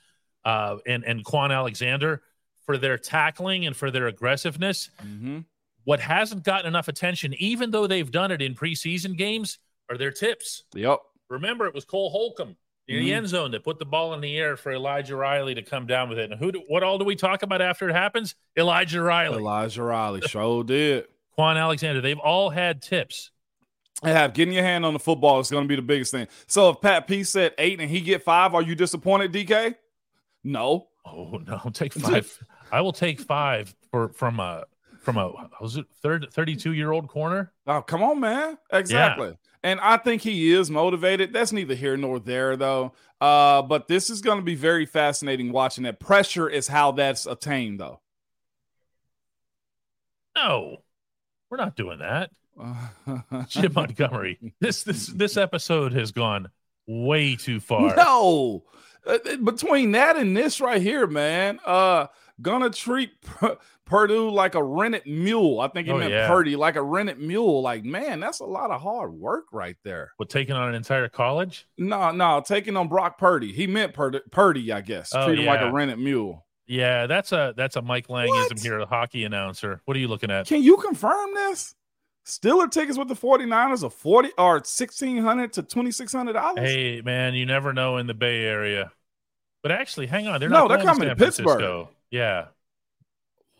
[0.45, 2.21] uh, and and Kwon Alexander
[2.65, 4.89] for their tackling and for their aggressiveness.
[5.03, 5.39] Mm-hmm.
[5.83, 10.11] What hasn't gotten enough attention, even though they've done it in preseason games, are their
[10.11, 10.63] tips.
[10.73, 10.99] Yep.
[11.29, 12.55] Remember, it was Cole Holcomb
[12.87, 13.15] near the Mhm.
[13.17, 16.07] end zone that put the ball in the air for Elijah Riley to come down
[16.07, 16.31] with it.
[16.31, 16.51] And who?
[16.53, 18.35] Do, what all do we talk about after it happens?
[18.57, 21.05] Elijah Riley, Elijah Riley sure did.
[21.37, 21.99] Kwon Alexander.
[21.99, 23.31] They've all had tips.
[24.03, 26.27] Have getting your hand on the football is going to be the biggest thing.
[26.47, 29.75] So if Pat P said eight and he get five, are you disappointed, DK?
[30.43, 30.87] No.
[31.05, 32.37] Oh no, take five.
[32.71, 34.65] I will take five for from a
[35.01, 35.31] from a
[35.61, 37.51] was it third 32 year old corner.
[37.67, 38.57] Oh, come on, man.
[38.71, 39.37] Exactly.
[39.65, 41.31] And I think he is motivated.
[41.31, 42.93] That's neither here nor there, though.
[43.21, 46.01] Uh, but this is going to be very fascinating watching that.
[46.01, 48.01] Pressure is how that's attained, though.
[50.35, 50.77] No,
[51.49, 52.31] we're not doing that.
[53.47, 54.39] Jim Montgomery.
[54.59, 56.49] This this this episode has gone
[56.87, 57.95] way too far.
[57.95, 58.63] No.
[59.05, 62.07] Uh, Between that and this right here, man, uh,
[62.41, 63.47] gonna treat P-
[63.85, 65.59] Purdue like a rented mule.
[65.59, 66.27] I think he Oh, meant yeah.
[66.27, 67.61] Purdy like a rented mule.
[67.61, 70.13] Like, man, that's a lot of hard work right there.
[70.19, 71.67] With taking on an entire college?
[71.77, 73.51] No, no, taking on Brock Purdy.
[73.51, 75.11] He meant Purdy, Purdy I guess.
[75.13, 76.45] Oh, Treat him like a rented mule.
[76.65, 78.59] Yeah, that's a that's a Mike Langism What?
[78.61, 79.81] here, a hockey announcer.
[79.83, 80.47] What are you looking at?
[80.47, 81.75] Can you confirm this?
[82.25, 86.69] Steeler tickets with the 49ers are 40 or 1600 to 2600 dollars.
[86.69, 88.91] Hey man, you never know in the Bay Area.
[89.61, 91.45] But actually, hang on, they're No, not they're coming to to Pittsburgh.
[91.45, 91.89] Francisco.
[92.11, 92.47] Yeah.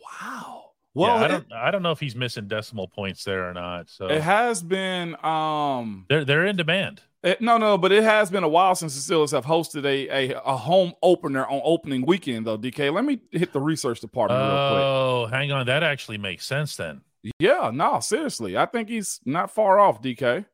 [0.00, 0.70] Wow.
[0.94, 3.52] Well, Well, I it, don't I don't know if he's missing decimal points there or
[3.54, 3.90] not.
[3.90, 7.02] So it has been um they're they're in demand.
[7.22, 10.08] it- no no, but it has been a while since the Steelers have hosted a,
[10.32, 12.58] a a home opener on opening weekend though.
[12.58, 15.66] DK, let me hit the research department real Oh, hang on.
[15.66, 17.02] That actually makes sense then.
[17.38, 20.02] Yeah, no, seriously, I think he's not far off.
[20.02, 20.44] DK.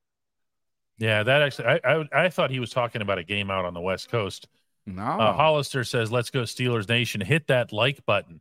[0.99, 3.75] Yeah, that actually I I, I thought he was talking about a game out on
[3.75, 4.49] the West Coast.
[4.87, 7.21] No, Uh, Hollister says, "Let's go Steelers Nation.
[7.21, 8.41] Hit that like button."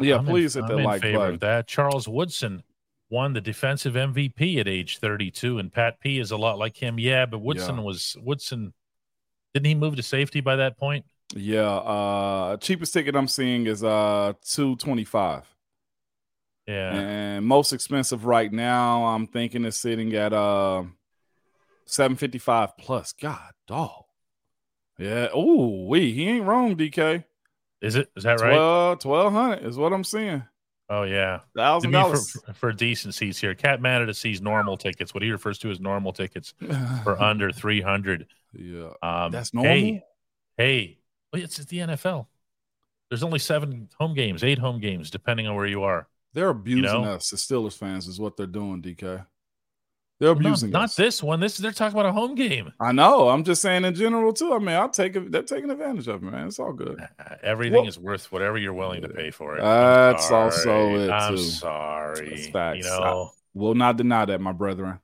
[0.00, 1.38] Yeah, I'm in- please hit I'm that in like button.
[1.38, 2.62] That Charles Woodson
[3.10, 6.98] won the defensive MVP at age 32, and Pat P is a lot like him.
[6.98, 7.82] Yeah, but Woodson Yeah.
[7.82, 8.72] was Woodson.
[9.54, 11.04] Didn't he move to safety by that point?
[11.34, 11.62] yeah.
[11.62, 15.46] Uh, cheapest ticket I'm seeing is uh two twenty five.
[16.66, 20.84] Yeah, And most expensive right now, I'm thinking is sitting at uh
[21.86, 23.12] 755 plus.
[23.12, 24.04] God dog.
[24.98, 25.28] Yeah.
[25.34, 27.24] Oh, we he ain't wrong, DK.
[27.80, 28.10] is it?
[28.16, 28.54] Is that right?
[28.54, 30.44] 12, 1200 is what I'm seeing.
[30.88, 31.40] oh yeah.
[31.56, 32.36] Thousand me, for, dollars.
[32.54, 35.12] for decent seats here, Cat Manada sees normal tickets.
[35.12, 36.54] What he refers to as normal tickets
[37.02, 38.26] for under 300.
[38.54, 38.90] Yeah.
[39.02, 39.72] Um, That's normal?
[39.72, 40.02] Hey,
[40.56, 40.98] hey,
[41.32, 42.26] well, it's the NFL.
[43.10, 46.06] There's only seven home games, eight home games, depending on where you are.
[46.34, 47.12] They're abusing know?
[47.14, 49.26] us, the Steelers fans, is what they're doing, DK.
[50.20, 50.94] They're No, abusing not us.
[50.94, 51.40] this one.
[51.40, 52.72] This they're talking about a home game.
[52.80, 53.28] I know.
[53.28, 54.54] I'm just saying in general too.
[54.54, 55.32] I mean, I'll take it.
[55.32, 56.46] They're taking advantage of it, man.
[56.46, 57.00] It's all good.
[57.18, 59.62] Uh, Everything Well- is worth whatever you're willing to pay for it.
[59.62, 62.30] That's also it, I'm sorry.
[62.30, 62.84] That's facts.
[62.84, 65.00] You know, Will not deny that, my brethren.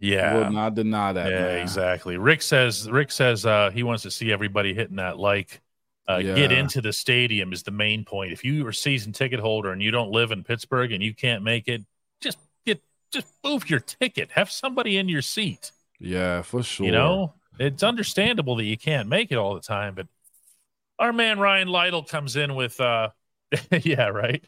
[0.00, 0.34] yeah.
[0.34, 1.30] Will not deny that.
[1.30, 1.58] yeah, man.
[1.58, 2.16] exactly.
[2.16, 5.60] Rick says Rick says uh, he wants to see everybody hitting that like.
[6.08, 8.32] Uh, Get into the stadium is the main point.
[8.32, 11.14] If you are a season ticket holder and you don't live in Pittsburgh and you
[11.14, 11.82] can't make it,
[12.22, 12.82] just get
[13.12, 14.30] just move your ticket.
[14.32, 15.70] Have somebody in your seat.
[16.00, 16.86] Yeah, for sure.
[16.86, 20.06] You know, it's understandable that you can't make it all the time, but
[20.98, 23.10] our man Ryan Lytle comes in with, uh,
[23.82, 24.42] yeah, right.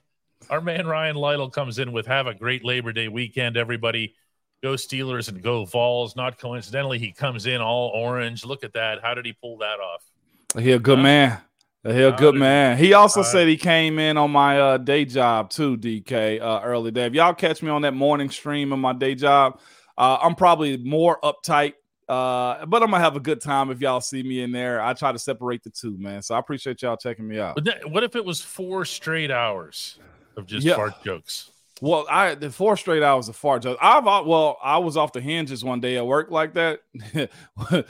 [0.49, 4.15] Our man Ryan Lytle comes in with have a great Labor Day weekend, everybody.
[4.63, 6.17] Go Steelers and go Vols.
[6.17, 8.45] Not coincidentally, he comes in all orange.
[8.47, 9.03] Look at that.
[9.03, 10.05] How did he pull that off?
[10.59, 11.05] he a good Huh?
[11.05, 11.39] man.
[11.83, 12.77] He a How good man.
[12.77, 16.91] He also said he came in on my uh, day job too, DK, uh, early
[16.91, 17.07] day.
[17.07, 19.59] If y'all catch me on that morning stream of my day job,
[19.97, 21.73] uh, I'm probably more uptight,
[22.07, 24.83] uh, but I'm gonna have a good time if y'all see me in there.
[24.83, 26.21] I try to separate the two, man.
[26.21, 27.55] So I appreciate y'all checking me out.
[27.55, 29.99] But that, what if it was four straight hours
[30.37, 30.77] of just Yeah.
[30.77, 31.51] fart jokes?
[31.81, 33.79] Well, I the four straight hours of fart jokes.
[33.81, 36.81] I've well, I was off the hinges one day at work like that.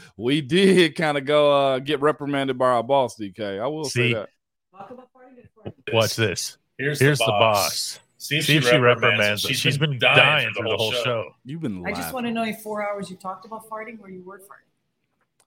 [0.16, 3.60] we did kind of go uh, get reprimanded by our boss, DK.
[3.60, 4.12] I will See?
[4.12, 4.28] say that.
[4.72, 5.74] Talk about farting at Friday.
[5.92, 6.56] Watch this.
[6.78, 7.98] Here's, Here's the boss.
[8.18, 9.56] See if, See if she reprimands us.
[9.56, 11.30] She's been dying through the whole show.
[11.44, 14.10] You've been I just want to know in four hours you talked about farting or
[14.10, 14.68] you were farting.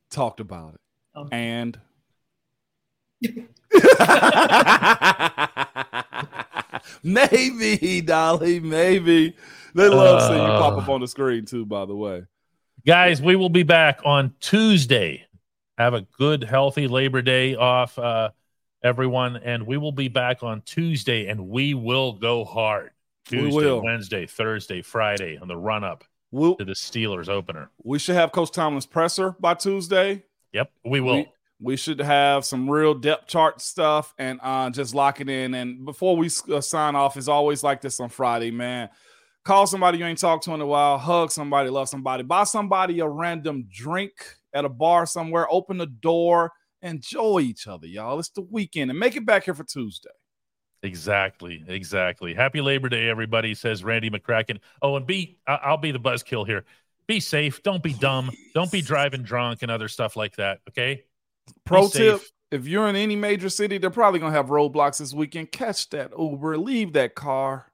[0.10, 0.80] talked about it.
[1.16, 1.30] Okay.
[1.32, 1.80] And
[7.04, 9.36] maybe, Dolly, maybe.
[9.76, 10.78] They love seeing you pop Uh.
[10.78, 12.24] up on the screen too, by the way.
[12.86, 15.26] Guys, we will be back on Tuesday.
[15.78, 18.30] Have a good, healthy Labor Day off, uh,
[18.84, 19.38] everyone.
[19.38, 22.92] And we will be back on Tuesday and we will go hard.
[23.26, 23.72] Tuesday.
[23.80, 27.70] Wednesday, Thursday, Friday on the run up We'll, to the Steelers opener.
[27.82, 30.24] we should have Coach Tomlin's presser by Tuesday.
[30.52, 31.16] Yep, we will.
[31.16, 31.32] We,
[31.64, 35.54] we should have some real depth chart stuff and uh, just lock it in.
[35.54, 38.90] And before we uh, sign off, is always like this on Friday, man.
[39.46, 43.00] Call somebody you ain't talked to in a while, hug somebody, love somebody, buy somebody
[43.00, 44.12] a random drink
[44.54, 46.52] at a bar somewhere, open the door,
[46.82, 48.20] enjoy each other, y'all.
[48.20, 50.10] It's the weekend and make it back here for Tuesday.
[50.82, 52.34] Exactly, exactly.
[52.34, 54.60] Happy Labor Day, everybody, says Randy McCracken.
[54.82, 56.66] Oh, and be I'll be the buzzkill here.
[57.08, 57.64] Be safe.
[57.64, 58.32] Don't be dumb.
[58.54, 60.60] Don't be driving drunk and other stuff like that.
[60.70, 61.04] Okay.
[61.66, 62.22] Pro tip
[62.52, 65.52] if you're in any major city, they're probably going to have roadblocks this weekend.
[65.52, 67.72] Catch that Uber, leave that car.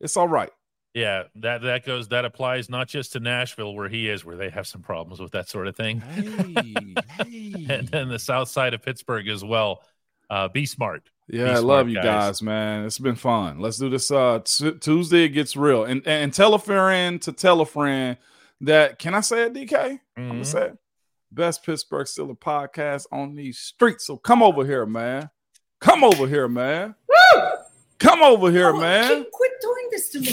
[0.00, 0.50] It's all right.
[0.94, 4.50] Yeah, that that goes that applies not just to Nashville where he is, where they
[4.50, 6.74] have some problems with that sort of thing, Hey,
[7.18, 7.66] hey.
[7.68, 9.82] and then the south side of Pittsburgh as well.
[10.28, 11.02] Uh, be smart.
[11.28, 12.04] Yeah, Be I smart, love you guys.
[12.04, 12.42] guys.
[12.42, 12.84] man.
[12.86, 13.60] It's been fun.
[13.60, 14.10] Let's do this.
[14.10, 18.16] Uh, t- Tuesday it gets real, and and tell a friend to tell a friend
[18.62, 18.98] that.
[18.98, 20.00] Can I say it, DK?
[20.16, 20.78] I'm gonna say it.
[21.32, 24.06] Best Pittsburgh Steelers podcast on these streets.
[24.06, 25.30] So come over here, man.
[25.80, 26.94] Come over here, man.
[27.98, 29.24] Come over here, Oh, man.
[29.24, 30.32] Keep, quit doing this to me.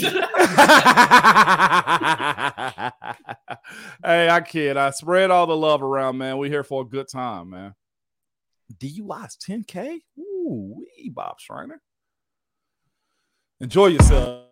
[4.02, 4.76] hey, I kid.
[4.78, 6.38] I spread all the love around, man.
[6.38, 7.74] We here for a good time, man.
[8.78, 9.98] DUI's 10K?
[10.18, 11.80] Ooh, wee, Bob Schreiner.
[13.60, 14.47] Enjoy yourself.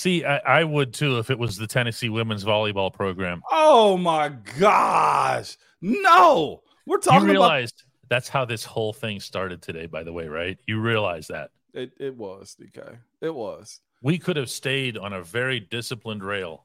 [0.00, 3.42] See, I, I would too if it was the Tennessee women's volleyball program.
[3.52, 5.58] Oh my gosh.
[5.82, 6.62] No.
[6.86, 10.26] We're You talking about realized that's how this whole thing started today, by the way,
[10.26, 10.58] right?
[10.66, 12.96] You realize that it, it was, DK.
[13.20, 13.80] It was.
[14.00, 16.64] we could have stayed on a very disciplined rail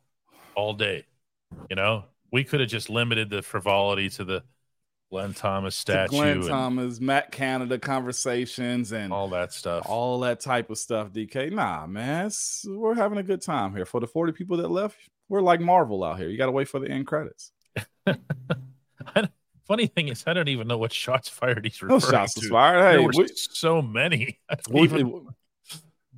[0.56, 1.06] all day.
[1.70, 4.44] You know, we could have just limited the frivolity to the
[5.16, 9.86] Glenn Thomas statue Glenn Thomas, Matt Canada conversations and all that stuff.
[9.88, 11.52] all that type of stuff, DK.
[11.52, 12.30] Nah, man,
[12.68, 13.86] we're having a good time here.
[13.86, 14.98] For the 40 people that left,
[15.30, 16.30] we're like Marvel out here.
[16.30, 17.52] You got to wait for the end credits.
[19.68, 22.50] Funny thing is, I don't even know what shots fired he's No referring shots to.
[22.50, 22.82] fired.
[22.84, 24.40] There Hey, were we, so many.
[24.70, 25.28] We, even-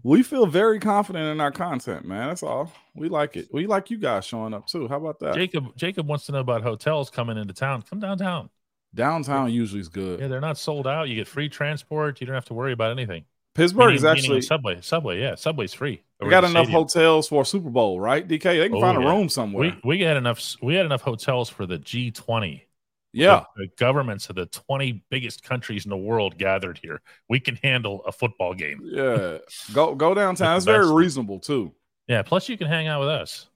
[0.03, 2.27] we feel very confident in our content, man.
[2.27, 2.71] That's all.
[2.93, 3.47] We like it.
[3.53, 4.87] We like you guys showing up too.
[4.89, 5.33] How about that?
[5.35, 7.83] Jacob Jacob wants to know about hotels coming into town.
[7.89, 8.49] Come downtown.
[8.95, 10.19] Downtown usually is good.
[10.19, 11.09] Yeah, they're not sold out.
[11.09, 12.19] You get free transport.
[12.21, 13.25] You don't have to worry about anything.
[13.53, 14.81] Pittsburgh Meaning- is actually subway.
[14.81, 16.01] Subway, yeah, subway's free.
[16.21, 16.71] we got enough stadium.
[16.73, 18.27] hotels for a Super Bowl, right?
[18.27, 19.75] DK, they can Oh, find a room somewhere.
[19.83, 20.55] We we had enough.
[20.61, 22.67] We had enough hotels for the G twenty.
[23.13, 27.01] yeah, the governments of the twenty biggest countries in the world gathered here.
[27.29, 28.81] We can handle a football game.
[28.83, 29.39] yeah.
[29.73, 30.55] Go go downtown.
[30.57, 31.73] It's very reasonable too.
[32.07, 32.21] Yeah.
[32.21, 33.49] Plus, you can hang out with us.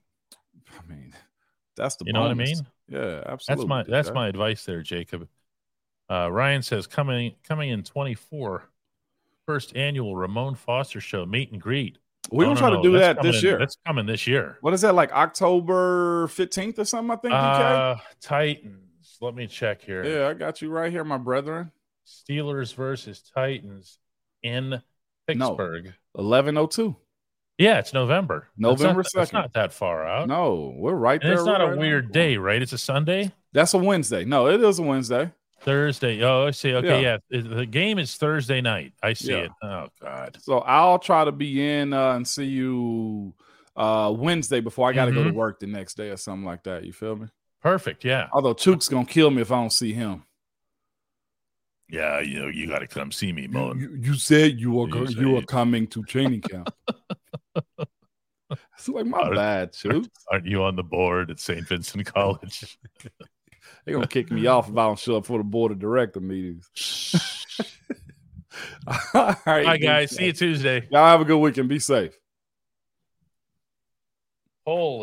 [0.78, 1.14] I mean,
[1.76, 2.56] that's the You know what I mean?
[2.92, 3.64] Yeah, absolutely.
[3.64, 4.14] That's my that's DK.
[4.14, 5.28] my advice there, Jacob.
[6.10, 8.64] Uh, Ryan says coming coming in 24,
[9.46, 11.98] first annual Ramon Foster show meet and greet.
[12.30, 13.58] We're No, gonna no, try no, to do that this in- year.
[13.58, 14.58] That's coming this year.
[14.60, 17.10] What is that like October 15th or something?
[17.10, 17.34] I think?
[17.34, 19.16] Uh, Titans.
[19.20, 20.04] Let me check here.
[20.04, 21.70] Yeah, I got you right here, my brethren.
[22.06, 23.98] Steelers versus Titans
[24.42, 24.82] in
[25.26, 25.94] Pittsburgh.
[26.12, 26.96] 1102.
[27.62, 28.48] Yeah, it's November.
[28.56, 29.32] November 2nd.
[29.32, 30.28] not that far out.
[30.28, 31.38] No, we're right and there.
[31.38, 32.60] it's not right a weird the day, right?
[32.60, 34.24] It's a Sunday, That's a Wednesday.
[34.24, 35.30] No, it is a Wednesday.
[35.60, 36.22] Thursday.
[36.24, 36.74] Oh, I see.
[36.74, 37.18] Okay, yeah.
[37.30, 37.40] Yeah.
[37.42, 38.94] The game is Thursday night.
[39.02, 39.44] I see Yeah.
[39.44, 39.50] it.
[39.62, 40.36] Oh God.
[40.40, 43.32] So I'll try to be in uh, and see you
[43.76, 46.64] uh, Wednesday before I got to go to work the next day or something like
[46.64, 46.84] that.
[46.84, 47.28] You feel me?
[47.62, 48.04] Perfect.
[48.04, 48.26] Yeah.
[48.32, 50.24] Although Chook's gonna kill me if I don't see him
[51.88, 53.74] yeah, you know, you got to come see me, Mo.
[53.74, 56.74] You, you, said you were you, you were coming to training camp.
[58.50, 61.66] it's like my aren't, bad, aren't, aren't, you on the board at St.
[61.66, 62.78] Vincent College?
[63.84, 66.20] They're gonna kick me off if I don't show up for the board of director
[66.20, 66.70] meetings.
[69.14, 70.14] All right, guys.
[70.14, 70.86] See you Tuesday.
[70.90, 71.68] Y'all have a good weekend.
[71.68, 72.16] Be safe.
[74.64, 75.00] Holy.